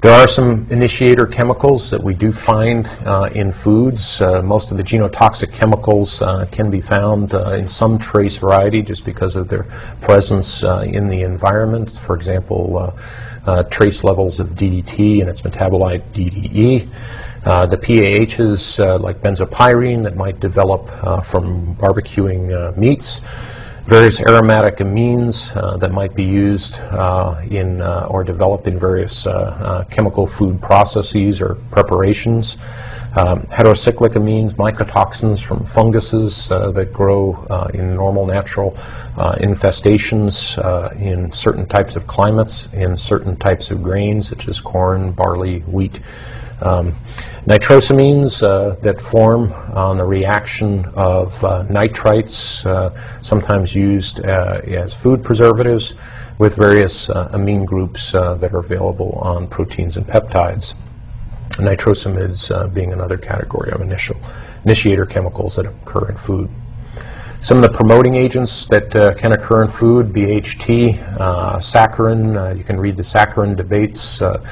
[0.00, 4.22] There are some initiator chemicals that we do find uh, in foods.
[4.22, 9.48] Most of the genotoxic chemicals can be found in some trace variety just because of
[9.48, 9.64] their
[10.00, 11.92] presence in the environment.
[11.92, 12.94] For example,
[13.48, 16.88] uh, trace levels of DDT and its metabolite DDE.
[17.44, 23.22] Uh, the PAHs uh, like benzopyrene that might develop uh, from barbecuing uh, meats.
[23.86, 26.78] Various aromatic amines uh, that might be used
[27.50, 29.24] in or developed in various
[29.90, 32.58] chemical food processes or preparations.
[33.16, 38.76] Um, heterocyclic amines, mycotoxins from funguses uh, that grow uh, in normal natural
[39.16, 44.60] uh, infestations uh, in certain types of climates, in certain types of grains, such as
[44.60, 46.00] corn, barley, wheat.
[46.60, 46.92] Um,
[47.46, 52.62] nitrosamines uh, that form on the reaction of uh, nitrites,
[53.24, 55.94] sometimes used as food preservatives,
[56.38, 60.74] with various amine groups that are available on proteins and peptides
[61.58, 64.16] nitrosamides uh, being another category of initial
[64.64, 66.50] initiator chemicals that occur in food.
[67.40, 72.54] Some of the promoting agents that uh, can occur in food, BHT, uh, saccharin, uh,
[72.54, 74.20] you can read the saccharin debates.
[74.20, 74.44] Uh,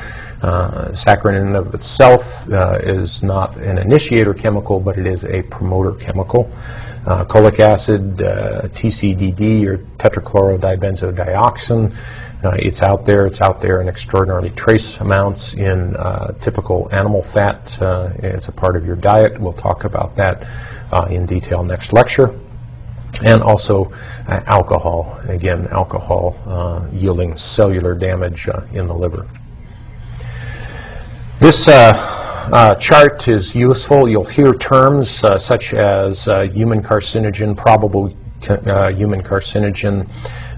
[0.43, 2.47] uh, saccharin in and of itself
[2.85, 6.51] is not an initiator chemical, but it is a promoter chemical.
[7.07, 11.95] Cholic acid, TCDD, or tetrachlorodibenzodioxin,
[12.45, 13.27] uh, it's out there.
[13.27, 17.81] It's out there in extraordinarily trace amounts in uh, typical animal fat.
[17.81, 19.41] Uh, it's a part of your diet.
[19.41, 20.47] We'll talk about that
[20.93, 22.39] uh, in detail next lecture.
[23.25, 23.91] and also
[24.29, 25.19] uh, alcohol.
[25.29, 29.27] Again, alcohol uh, yielding cellular damage uh, in the liver.
[31.39, 31.65] This
[32.47, 34.09] uh, uh, chart is useful.
[34.09, 38.09] You'll hear terms uh, such as human carcinogen, probable
[38.41, 40.09] human carcinogen,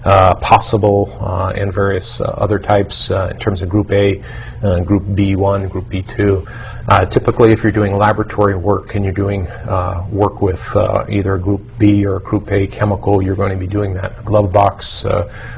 [0.05, 4.15] uh, possible uh, and various uh, other types in terms of Group A,
[4.85, 6.47] Group B1, Group B2.
[7.09, 9.45] Typically, if you're doing laboratory work and you're doing
[10.11, 10.75] work with
[11.09, 14.25] either a Group B or a Group A chemical, you're going to be doing that
[14.25, 15.05] glove box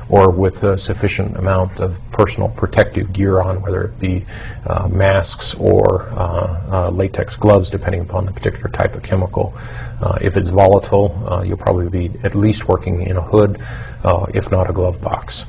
[0.09, 4.25] or with a sufficient amount of personal protective gear on, whether it be
[4.67, 9.53] uh, masks or uh, uh, latex gloves, depending upon the particular type of chemical.
[10.21, 13.61] if it's volatile, you'll probably be at least working in a hood
[14.03, 15.45] uh, if not a glove box.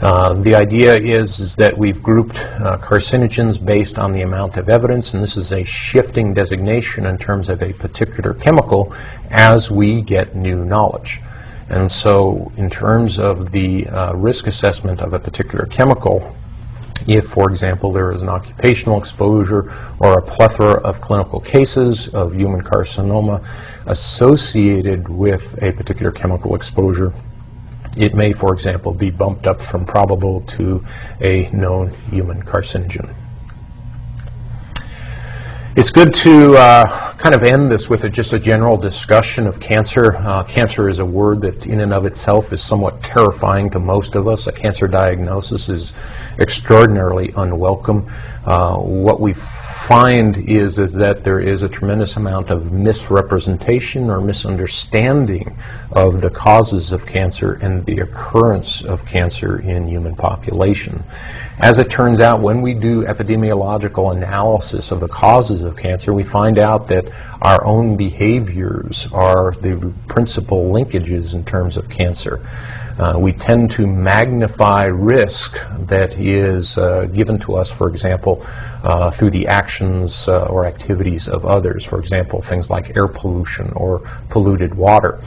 [0.00, 4.68] Uh, the idea is, is that we've grouped uh, carcinogens based on the amount of
[4.68, 8.92] evidence, and this is a shifting designation in terms of a particular chemical
[9.30, 11.20] as we get new knowledge.
[11.70, 16.36] And so, in terms of the uh, risk assessment of a particular chemical,
[17.06, 22.34] if, for example, there is an occupational exposure or a plethora of clinical cases of
[22.34, 23.42] human carcinoma
[23.86, 27.14] associated with a particular chemical exposure,
[27.96, 30.84] it may, for example, be bumped up from probable to
[31.20, 33.14] a known human carcinogen.
[35.76, 39.60] It's good to uh, kind of end this with a, just a general discussion of
[39.60, 40.16] cancer.
[40.16, 44.16] Uh, cancer is a word that, in and of itself, is somewhat terrifying to most
[44.16, 44.46] of us.
[44.46, 45.92] A cancer diagnosis is
[46.38, 48.10] extraordinarily unwelcome.
[48.46, 49.34] Uh, what we
[49.86, 55.56] find is, is that there is a tremendous amount of misrepresentation or misunderstanding
[55.92, 61.00] of the causes of cancer and the occurrence of cancer in human population.
[61.60, 66.24] As it turns out, when we do epidemiological analysis of the causes of cancer, we
[66.24, 67.06] find out that
[67.40, 72.44] our own behaviors are the principal linkages in terms of cancer.
[72.98, 78.44] Uh, we tend to magnify risk that is uh, given to us, for example,
[78.84, 81.84] uh, through the actions uh, or activities of others.
[81.84, 85.20] For example, things like air pollution or polluted water.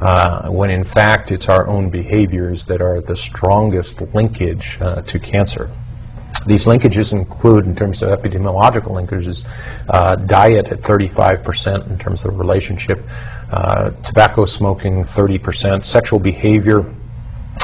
[0.00, 5.18] Uh, when in fact it's our own behaviors that are the strongest linkage uh, to
[5.18, 5.70] cancer.
[6.44, 9.44] These linkages include, in terms of epidemiological linkages,
[9.88, 13.02] uh, diet at 35% in terms of relationship,
[13.50, 16.84] uh, tobacco smoking 30%, sexual behavior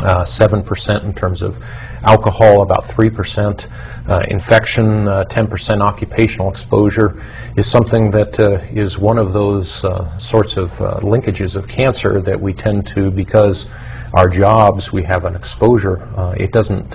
[0.03, 1.62] uh, 7% in terms of
[2.03, 3.68] alcohol, about 3%.
[4.09, 7.22] Uh, infection, 10% uh, occupational exposure
[7.57, 10.72] is something that uh, is one of those uh, sorts of
[11.03, 13.68] linkages of cancer that we tend to, because
[14.14, 16.07] our jobs, we have an exposure.
[16.36, 16.94] it doesn't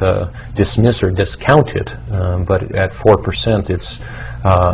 [0.54, 4.00] dismiss or discount it, um, but at 4%, it's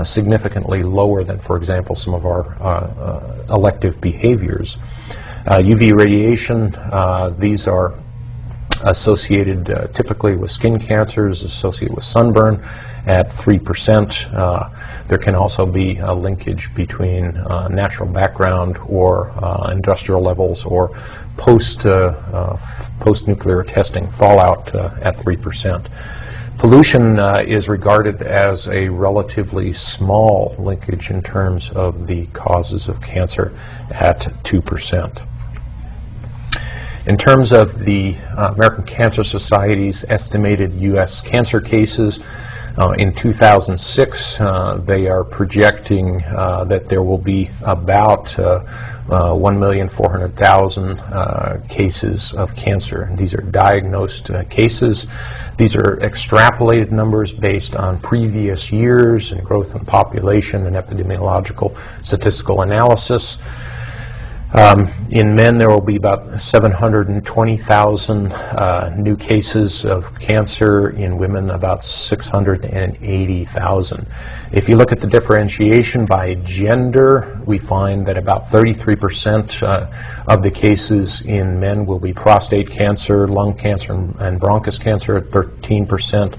[0.09, 2.43] significantly lower than, for example, some of our
[3.49, 4.77] elective behaviors.
[5.45, 6.75] UV radiation,
[7.39, 7.93] these are
[8.82, 12.63] associated uh, typically with skin cancers, associated with sunburn
[13.05, 14.34] at 3%.
[14.34, 14.69] Uh,
[15.07, 20.97] there can also be a linkage between uh, natural background or uh, industrial levels or
[21.38, 22.57] post, uh, uh,
[22.99, 25.89] post-nuclear testing fallout at 3%.
[26.57, 33.53] Pollution is regarded as a relatively small linkage in terms of the causes of cancer
[33.91, 35.28] at 2%.
[37.06, 41.20] In terms of the uh, American Cancer Society's estimated U.S.
[41.20, 42.22] cancer cases,
[42.78, 48.64] uh, in 2006, uh, they are projecting uh, that there will be about uh,
[49.10, 53.04] uh, 1,400,000 uh, cases of cancer.
[53.04, 55.06] And these are diagnosed cases.
[55.58, 62.62] These are extrapolated numbers based on previous years and growth in population and epidemiological statistical
[62.62, 63.38] analysis.
[64.54, 70.91] Um, in men, there will be about 720,000 uh, new cases of cancer.
[70.91, 74.08] In women, about 680,000.
[74.51, 79.88] If you look at the differentiation by gender, we find that about 33% uh,
[80.28, 85.32] of the cases in men will be prostate cancer, lung cancer, and bronchus cancer at
[85.32, 86.38] 13%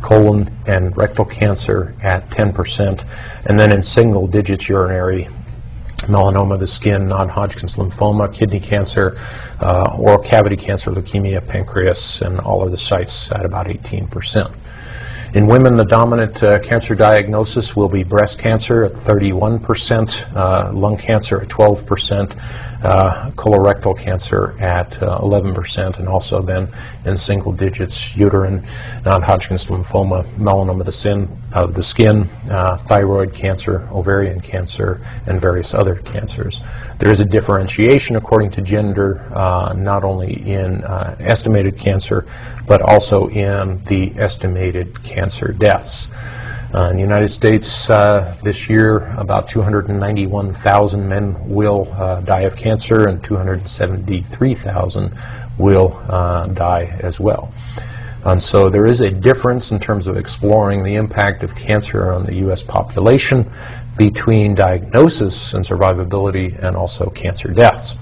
[0.00, 3.04] colon and rectal cancer at 10%,
[3.44, 5.28] and then in single digits urinary
[6.02, 9.18] melanoma of the skin, non-Hodgkin's lymphoma, kidney cancer,
[9.60, 14.54] uh, oral cavity cancer, leukemia, pancreas, and all of the sites at about 18%.
[15.34, 20.98] In women, the dominant uh, cancer diagnosis will be breast cancer at 31%, uh, lung
[20.98, 22.38] cancer at 12%,
[22.84, 26.68] uh, colorectal cancer at uh, 11%, and also then
[27.06, 28.62] in single digits, uterine,
[29.06, 35.40] non-Hodgkin's lymphoma, melanoma of the, sin, of the skin, uh, thyroid cancer, ovarian cancer, and
[35.40, 36.60] various other cancers.
[36.98, 42.26] There is a differentiation according to gender, uh, not only in uh, estimated cancer,
[42.72, 46.08] but also in the estimated cancer deaths.
[46.74, 52.56] Uh, in the United States uh, this year, about 291,000 men will uh, die of
[52.56, 55.14] cancer and 273,000
[55.58, 57.52] will uh, die as well.
[58.24, 62.24] And so there is a difference in terms of exploring the impact of cancer on
[62.24, 62.62] the U.S.
[62.62, 63.52] population
[63.98, 67.96] between diagnosis and survivability and also cancer deaths.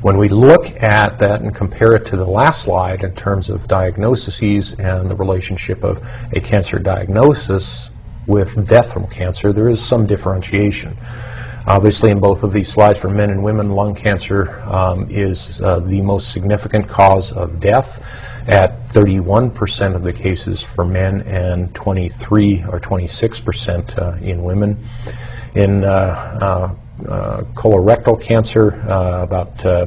[0.00, 3.66] When we look at that and compare it to the last slide in terms of
[3.66, 7.90] diagnoses and the relationship of a cancer diagnosis
[8.28, 10.96] with death from cancer, there is some differentiation.
[11.66, 15.80] Obviously, in both of these slides for men and women, lung cancer um, is uh,
[15.80, 18.00] the most significant cause of death
[18.46, 24.78] at 31% of the cases for men and 23 or 26% uh, in women.
[25.56, 25.88] In uh,
[26.40, 26.74] uh
[27.54, 29.86] colorectal cancer, uh, about uh,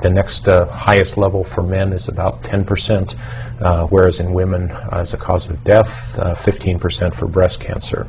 [0.00, 5.48] the next highest level for men is about 10%, whereas in women, as a cause
[5.48, 8.08] of death, 15% for breast cancer.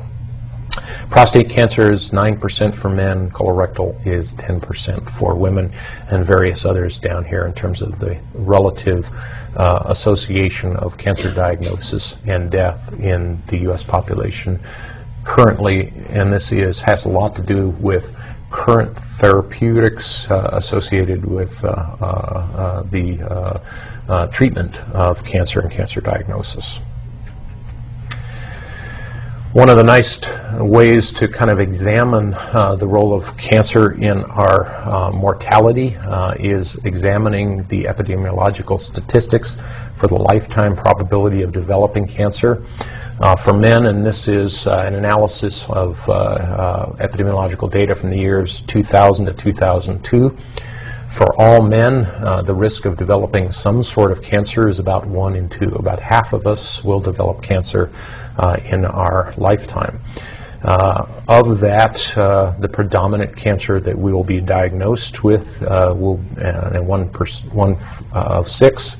[1.10, 5.72] Prostate cancer is 9% for men, colorectal is 10% for women,
[6.10, 9.08] and various others down here in terms of the relative
[9.56, 13.84] uh, association of cancer diagnosis and death in the U.S.
[13.84, 14.58] population
[15.22, 18.16] currently, and this is, has a lot to do with
[18.54, 23.60] current therapeutics uh, associated with uh, uh, the
[24.30, 26.78] treatment of cancer and cancer diagnosis.
[29.54, 30.20] One of the nice
[30.60, 36.34] ways to kind of examine uh, the role of cancer in our uh, mortality uh,
[36.38, 39.56] is examining the epidemiological statistics
[39.96, 42.64] for the lifetime probability of developing cancer.
[43.20, 48.18] Uh, for men, and this is uh, an analysis of uh, epidemiological data from the
[48.18, 50.36] years 2000 to 2002.
[51.10, 55.36] For all men, uh, the risk of developing some sort of cancer is about one
[55.36, 55.68] in two.
[55.76, 57.88] About half of us will develop cancer
[58.36, 60.00] uh, in our lifetime.
[60.64, 61.94] Uh, of that,
[62.58, 67.04] the predominant cancer that we will be diagnosed with will, and one,
[67.52, 67.78] one
[68.12, 68.96] of six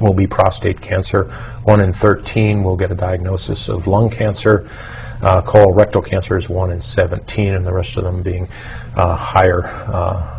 [0.00, 1.24] will be prostate cancer.
[1.64, 4.68] One in 13 will get a diagnosis of lung cancer.
[5.22, 8.48] Uh, colorectal cancer is 1 in 17, and the rest of them being
[8.96, 9.92] uh, higher uh,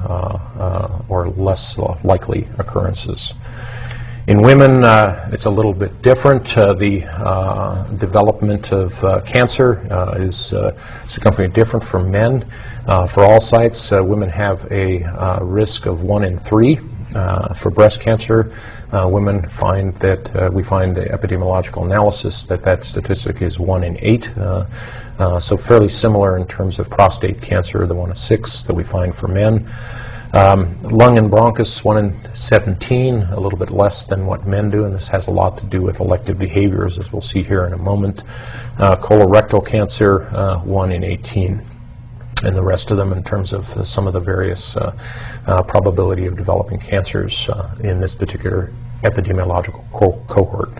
[0.07, 3.33] uh, uh or less likely occurrences.
[4.27, 6.45] In women, uh, it's a little bit different.
[6.45, 9.81] the development of cancer
[10.19, 10.53] is
[11.07, 12.45] significantly different from men.
[13.07, 16.79] for all sites, women have a risk of 1 in 3
[17.17, 18.53] uh, for breast cancer,
[18.91, 23.83] uh, women find that uh, we find the epidemiological analysis that that statistic is one
[23.83, 24.29] in eight.
[24.37, 24.65] Uh,
[25.17, 28.83] uh, so fairly similar in terms of prostate cancer, the one in six that we
[28.83, 29.67] find for men.
[30.33, 34.83] Um, lung and bronchus, one in 17, a little bit less than what men do,
[34.85, 37.73] and this has a lot to do with elective behaviors, as we'll see here in
[37.73, 38.23] a moment.
[38.77, 40.25] Uh, colorectal cancer,
[40.65, 41.65] one in 18
[42.43, 44.95] and the rest of them in terms of uh, some of the various uh,
[45.47, 48.71] uh, probability of developing cancers uh, in this particular
[49.03, 50.71] epidemiological co cohort.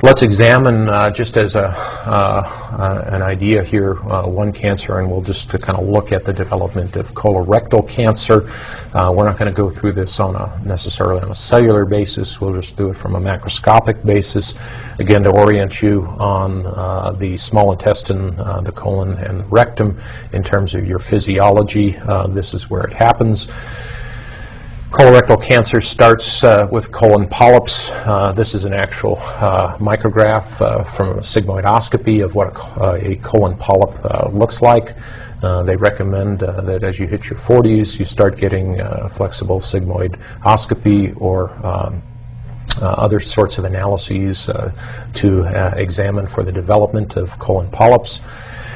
[0.00, 5.48] Let's examine, uh, just as a, uh, an idea here, one cancer, and we'll just
[5.48, 8.48] kind of look at the development of colorectal cancer.
[8.94, 12.40] we're not going to go through this on a necessarily on a cellular basis.
[12.40, 14.54] We'll just do it from a macroscopic basis
[15.00, 19.98] again to orient you on uh, the small intestine, uh, the colon, and rectum
[20.32, 21.96] in terms of your physiology.
[21.96, 23.48] Uh, this is where it happens.
[24.90, 27.90] Colorectal cancer starts uh, with colon polyps.
[27.90, 33.54] Uh, this is an actual uh, micrograph from a sigmoidoscopy of what a, a colon
[33.58, 33.92] polyp
[34.32, 34.96] looks like.
[35.42, 38.78] they recommend that as you hit your 40s, you start getting
[39.10, 42.02] flexible sigmoidoscopy or um,
[42.80, 44.72] uh, other sorts of analyses uh,
[45.12, 48.20] to uh, examine for the development of colon polyps.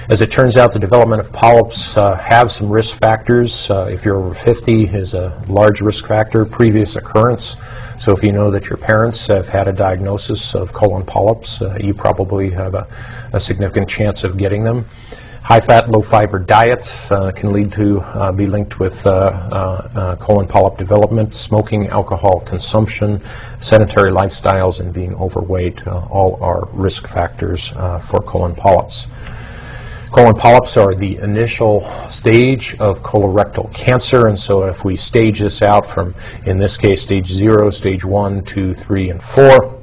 [0.09, 3.71] As it turns out, the development of polyps uh, have some risk factors.
[3.71, 7.57] Uh, if you're over 50 is a large risk factor, previous occurrence.
[8.01, 11.79] So if you know that your parents have had a diagnosis of colon polyps, uh,
[11.81, 12.89] you probably have a,
[13.33, 14.87] a, significant chance of getting them.
[15.45, 21.33] High-fat, low-fiber diets uh, can lead to uh, be linked with uh, colon polyp development.
[21.33, 23.23] Smoking, alcohol consumption,
[23.61, 27.69] sedentary lifestyles, and being overweight all are risk factors
[28.01, 29.07] for colon polyps.
[30.13, 35.63] Colon polyps are the initial stage of colorectal cancer, and so if we stage this
[35.63, 36.15] out from,
[36.45, 39.82] in this case, stage zero, stage one, two, three, and four,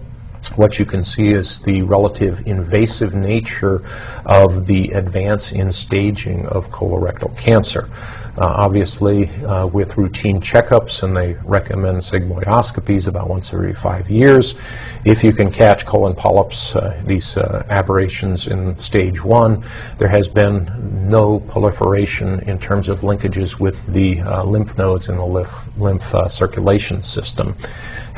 [0.55, 3.83] what you can see is the relative invasive nature
[4.25, 7.89] of the advance in staging of colorectal cancer.
[8.37, 14.55] Uh, obviously, uh, with routine checkups, and they recommend sigmoidoscopies about once every five years.
[15.03, 19.65] If you can catch colon polyps, uh, these uh, aberrations in stage one,
[19.97, 20.71] there has been
[21.09, 26.15] no proliferation in terms of linkages with the uh, lymph nodes in the lymph, lymph
[26.15, 27.57] uh, circulation system.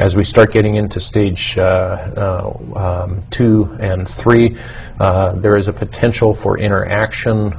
[0.01, 4.57] As we start getting into stage um, two and three,
[4.97, 7.53] there is a potential for interaction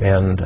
[0.00, 0.38] and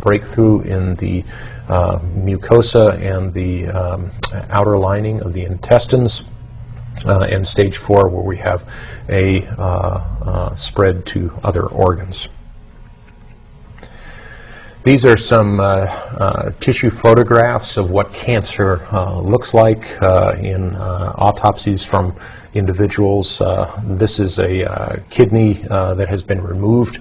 [0.00, 1.24] breakthrough in the
[1.68, 4.10] uh, mucosa and the um,
[4.50, 6.24] outer lining of the intestines.
[7.06, 8.68] Uh, and stage four, where we have
[9.08, 12.28] a uh, uh, spread to other organs.
[14.82, 19.84] These are some uh, uh, tissue photographs of what cancer uh, looks like
[20.42, 22.14] in autopsies from
[22.54, 23.42] individuals.
[23.84, 26.98] this is a kidney that has been removed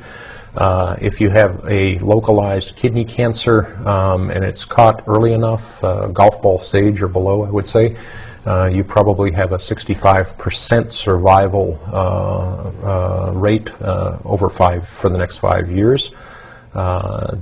[0.55, 6.07] uh, if you have a localized kidney cancer um, and it's caught early enough, uh,
[6.07, 7.95] golf ball stage or below, I would say,
[8.45, 15.17] uh, you probably have a 65% survival uh, uh, rate uh, over five for the
[15.17, 16.11] next five years.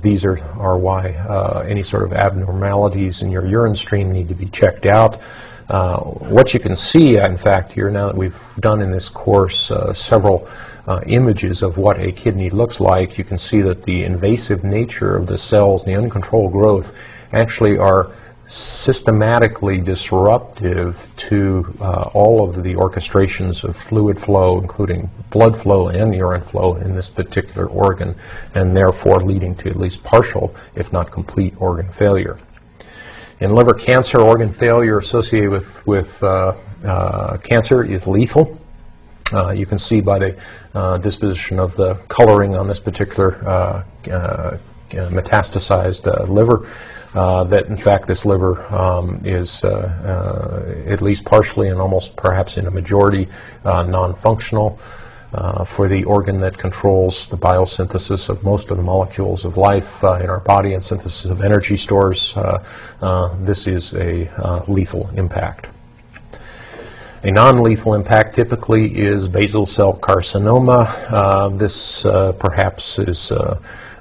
[0.02, 4.46] These are, are why any sort of abnormalities in your urine stream need to be
[4.46, 5.20] checked out.
[5.68, 9.70] Uh, what you can see, in fact, here now that we've done in this course
[9.70, 10.48] uh, several
[10.86, 15.14] uh, images of what a kidney looks like, you can see that the invasive nature
[15.14, 16.94] of the cells, the uncontrolled growth,
[17.32, 18.10] actually are
[18.48, 26.14] systematically disruptive to uh, all of the orchestrations of fluid flow, including blood flow and
[26.14, 28.14] urine flow in this particular organ,
[28.54, 32.38] and therefore leading to at least partial, if not complete, organ failure.
[33.40, 36.54] In liver cancer, organ failure associated with, with uh,
[36.84, 38.58] uh, cancer is lethal.
[39.32, 40.38] Uh, you can see by the
[40.74, 44.58] uh, disposition of the coloring on this particular uh, uh,
[44.90, 46.66] metastasized liver
[47.14, 52.70] that in fact this liver um, is at least partially and almost perhaps in a
[52.70, 53.28] majority
[53.64, 54.78] non-functional
[55.32, 60.02] uh, for the organ that controls the biosynthesis of most of the molecules of life
[60.02, 62.64] uh, in our body and synthesis of energy stores, uh,
[63.02, 65.66] uh this is a uh, lethal impact.
[67.24, 70.88] A non-lethal impact typically is basal cell carcinoma.
[71.10, 72.02] Uh, this
[72.38, 73.58] perhaps is uh,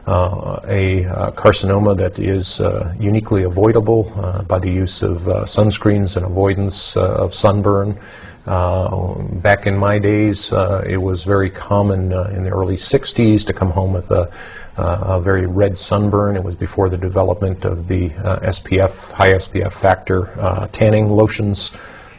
[0.08, 4.04] a uh, carcinoma that is uh, uniquely avoidable
[4.48, 8.00] by the use of sunscreens and avoidance of sunburn.
[8.48, 13.46] Uh, back in my days, uh, it was very common uh, in the early 60s
[13.46, 14.32] to come home with a,
[14.78, 16.38] a, very red sunburn.
[16.38, 21.72] It was before the development of the SPF, high SPF factor tanning lotions.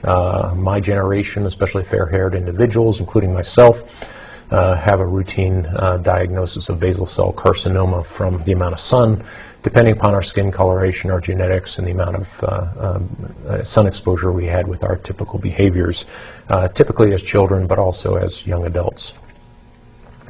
[0.02, 4.17] my generation, especially fair-haired individuals, including myself, uh,
[4.50, 9.22] have a routine uh, diagnosis of basal cell carcinoma from the amount of sun
[9.62, 13.86] depending upon our skin coloration, our genetics, and the amount of uh, um, uh, sun
[13.86, 16.04] exposure we had with our typical behaviors,
[16.48, 19.14] uh, typically as children, but also as young adults.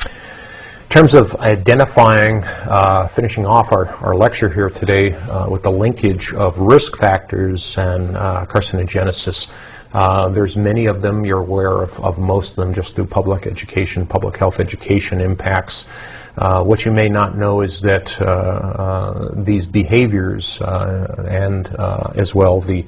[0.01, 5.70] In terms of identifying, uh, finishing off our, our lecture here today uh, with the
[5.70, 9.49] linkage of risk factors and uh, carcinogenesis,
[9.93, 11.24] uh, there's many of them.
[11.24, 15.86] You're aware of, of, most of them just through public education, public health education impacts.
[16.36, 21.66] Uh, what you may not know is that uh, uh these behaviors uh, and
[22.16, 22.85] as well the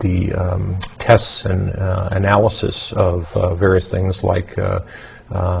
[0.00, 1.70] the um, tests and
[2.12, 4.56] analysis of various things like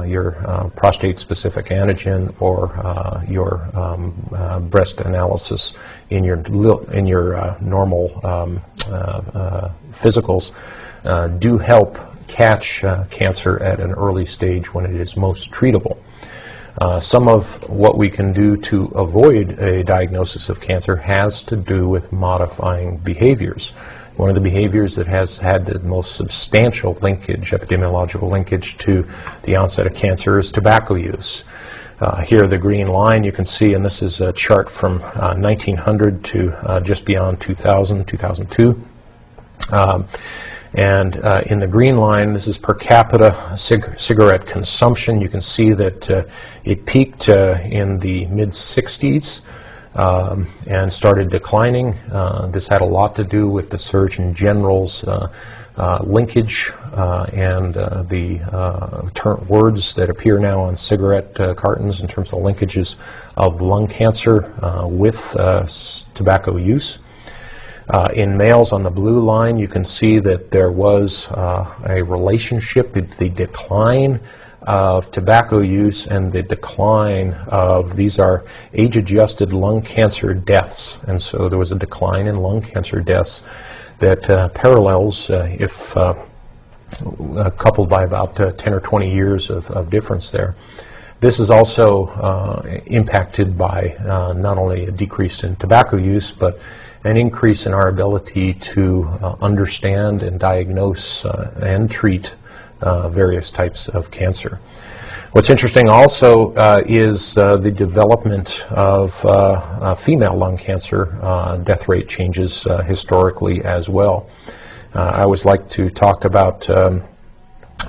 [0.06, 5.74] your prostate-specific antigen or your um, breast analysis
[6.10, 6.38] in your
[6.92, 8.60] in your normal um,
[9.90, 10.52] physicals
[11.40, 15.98] do help catch uh, cancer at an early stage when it is most treatable.
[16.80, 21.56] Uh, some of what we can do to avoid a diagnosis of cancer has to
[21.56, 23.72] do with modifying behaviors.
[24.18, 29.06] One of the behaviors that has had the most substantial linkage, epidemiological linkage to
[29.44, 31.44] the onset of cancer is tobacco use.
[32.00, 35.36] Uh, here, the green line you can see, and this is a chart from uh,
[35.36, 38.84] 1900 to uh, just beyond 2000, 2002.
[39.70, 40.08] Um,
[40.74, 45.20] And uh, in the green line, this is per capita cig- cigarette consumption.
[45.20, 46.24] You can see that uh,
[46.64, 49.42] it peaked uh, in the mid 60s
[49.98, 51.92] um, and started declining.
[52.12, 55.30] Uh, this had a lot to do with the Surgeon General's uh,
[55.76, 58.40] uh, linkage and the
[59.48, 62.96] words that appear now on cigarette cartons in terms of linkages
[63.36, 64.52] of lung cancer
[64.88, 65.36] with
[66.14, 66.98] tobacco use.
[67.90, 72.02] Uh, in males on the blue line, you can see that there was uh, a
[72.02, 74.20] relationship with the decline
[74.68, 81.48] of tobacco use and the decline of these are age-adjusted lung cancer deaths, and so
[81.48, 83.42] there was a decline in lung cancer deaths
[83.98, 86.14] that uh, parallels, uh, if uh,
[87.56, 90.54] coupled by about uh, 10 or 20 years of, of difference there.
[91.20, 96.60] This is also uh, impacted by uh, not only a decrease in tobacco use, but
[97.04, 102.34] an increase in our ability to uh, understand and diagnose uh, and treat
[102.80, 104.60] uh, various types of cancer.
[105.32, 112.08] What's interesting also uh, is uh, the development of uh, female lung cancer death rate
[112.08, 114.28] changes historically as well.
[114.94, 117.02] I always like to talk about um,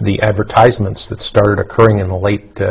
[0.01, 2.61] the advertisements that started occurring in the late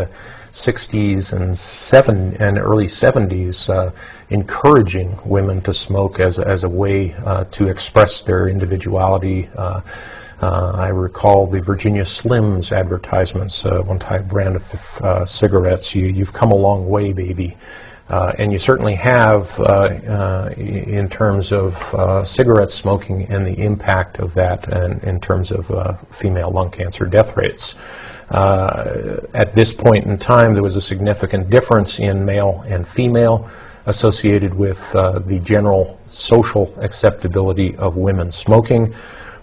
[0.53, 3.93] 60s and seven and early 70s, uh,
[4.31, 9.49] encouraging women to smoke as, as a way uh, to express their individuality.
[9.57, 9.81] Uh,
[10.41, 15.95] uh I recall the Virginia Slims advertisements, uh, one type brand of uh, cigarettes.
[15.95, 17.57] You, you've come a long way, baby.
[18.11, 24.19] Uh, and you certainly have uh, uh, in terms of cigarette smoking and the impact
[24.19, 25.67] of that and in terms of
[26.11, 27.75] female lung cancer death rates.
[28.31, 33.49] At this point in time, there was a significant difference in male and female
[33.85, 38.95] associated with the general social acceptability of women smoking.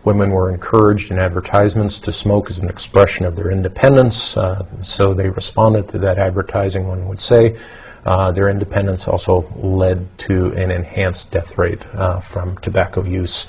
[0.06, 5.16] Women were encouraged in advertisements to smoke as an expression of their independence, uh, so
[5.16, 7.58] they responded to that advertising, one would say.
[8.06, 13.48] Uh, their independence also led to an enhanced death rate uh, from tobacco use.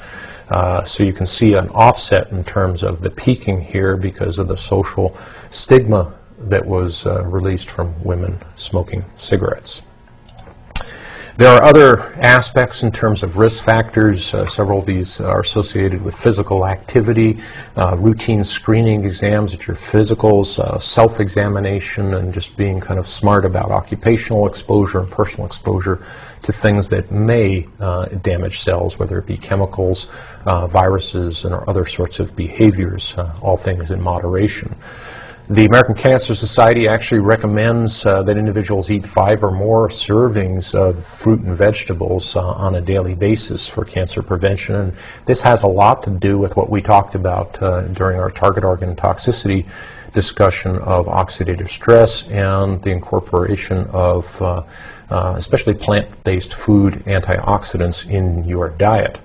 [0.48, 4.48] Uh, so you can see an offset in terms of the peaking here because of
[4.48, 5.14] the social
[5.50, 9.82] stigma that was uh, released from women smoking cigarettes.
[11.38, 14.32] There are other aspects in terms of risk factors.
[14.32, 17.38] Uh, several of these are associated with physical activity,
[17.76, 23.44] uh, routine screening exams at your physicals, uh, self-examination, and just being kind of smart
[23.44, 26.02] about occupational exposure and personal exposure
[26.40, 30.08] to things that may uh, damage cells, whether it be chemicals,
[30.46, 34.74] uh, viruses, and other sorts of behaviors, uh, all things in moderation.
[35.48, 41.04] The American Cancer Society actually recommends uh, that individuals eat five or more servings of
[41.06, 44.74] fruit and vegetables uh, on a daily basis for cancer prevention.
[44.74, 44.92] And
[45.24, 48.64] this has a lot to do with what we talked about uh, during our target
[48.64, 49.68] organ toxicity
[50.12, 54.64] discussion of oxidative stress and the incorporation of uh,
[55.10, 59.20] uh, especially plant-based food antioxidants in your diet.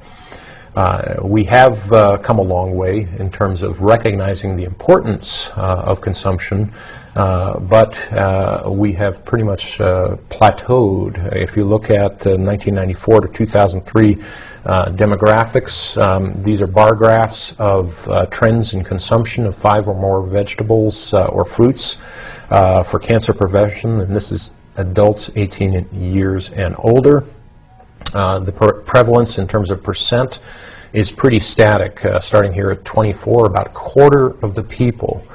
[0.76, 5.84] Uh, we have uh, come a long way in terms of recognizing the importance uh,
[5.86, 6.72] of consumption,
[7.16, 11.36] uh, but uh, we have pretty much uh, plateaued.
[11.36, 14.16] If you look at 1994 to 2003
[14.96, 21.14] demographics, um, these are bar graphs of trends in consumption of five or more vegetables
[21.14, 21.98] or fruits
[22.50, 27.26] for cancer prevention, and this is adults 18 years and older.
[28.14, 28.52] Uh, the
[28.86, 30.40] prevalence in terms of percent
[30.94, 33.46] is pretty static, uh, starting here at 24.
[33.46, 35.26] About a quarter of the people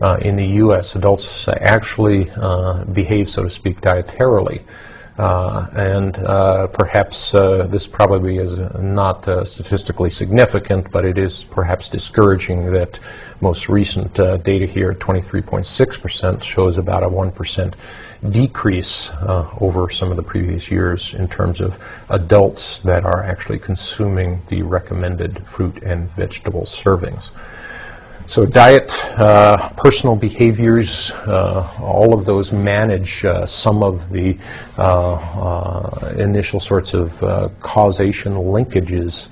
[0.00, 4.62] uh, in the U.S., adults, actually uh, behave, so to speak, dietarily.
[5.20, 11.90] Uh, and uh, perhaps uh, this probably is not statistically significant, but it is perhaps
[11.90, 12.98] discouraging that
[13.42, 17.74] most recent data here, 23.6%, shows about a 1%
[18.30, 19.10] decrease
[19.60, 21.78] over some of the previous years in terms of
[22.08, 27.30] adults that are actually consuming the recommended fruit and vegetable servings.
[28.30, 34.38] So diet, uh, personal behaviors, uh, all of those manage uh, some of the
[34.78, 39.30] uh, uh, initial sorts of uh, causation linkages,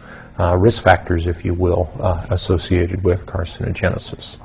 [0.57, 1.89] risk factors, if you will,
[2.31, 4.37] associated with carcinogenesis.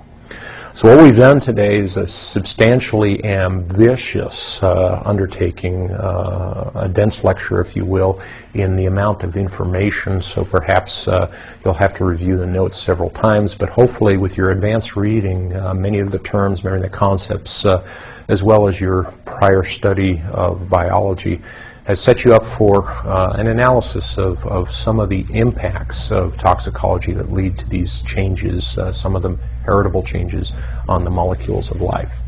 [0.75, 7.61] So what we've done today is a substantially ambitious uh, undertaking, uh, a dense lecture,
[7.61, 8.19] if you will,
[8.55, 11.31] in the amount of information, so perhaps uh,
[11.63, 15.75] you'll have to review the notes several times, but hopefully with your advanced reading, uh,
[15.75, 17.87] many of the terms, many of the concepts, uh,
[18.27, 21.39] as well as your prior study of biology,
[21.85, 26.37] has set you up for uh, an analysis of, of some of the impacts of
[26.37, 30.53] toxicology that lead to these changes, uh, some of them heritable changes
[30.87, 32.19] on the molecules of life.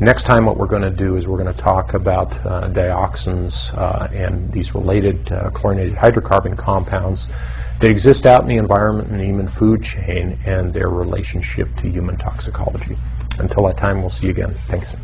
[0.00, 3.76] Next time what we're going to do is we're going to talk about uh, dioxins
[3.76, 7.28] uh, and these related uh, chlorinated hydrocarbon compounds
[7.78, 11.88] that exist out in the environment and the human food chain and their relationship to
[11.88, 12.96] human toxicology.
[13.38, 14.54] Until that time, we'll see you again.
[14.66, 14.94] Thanks.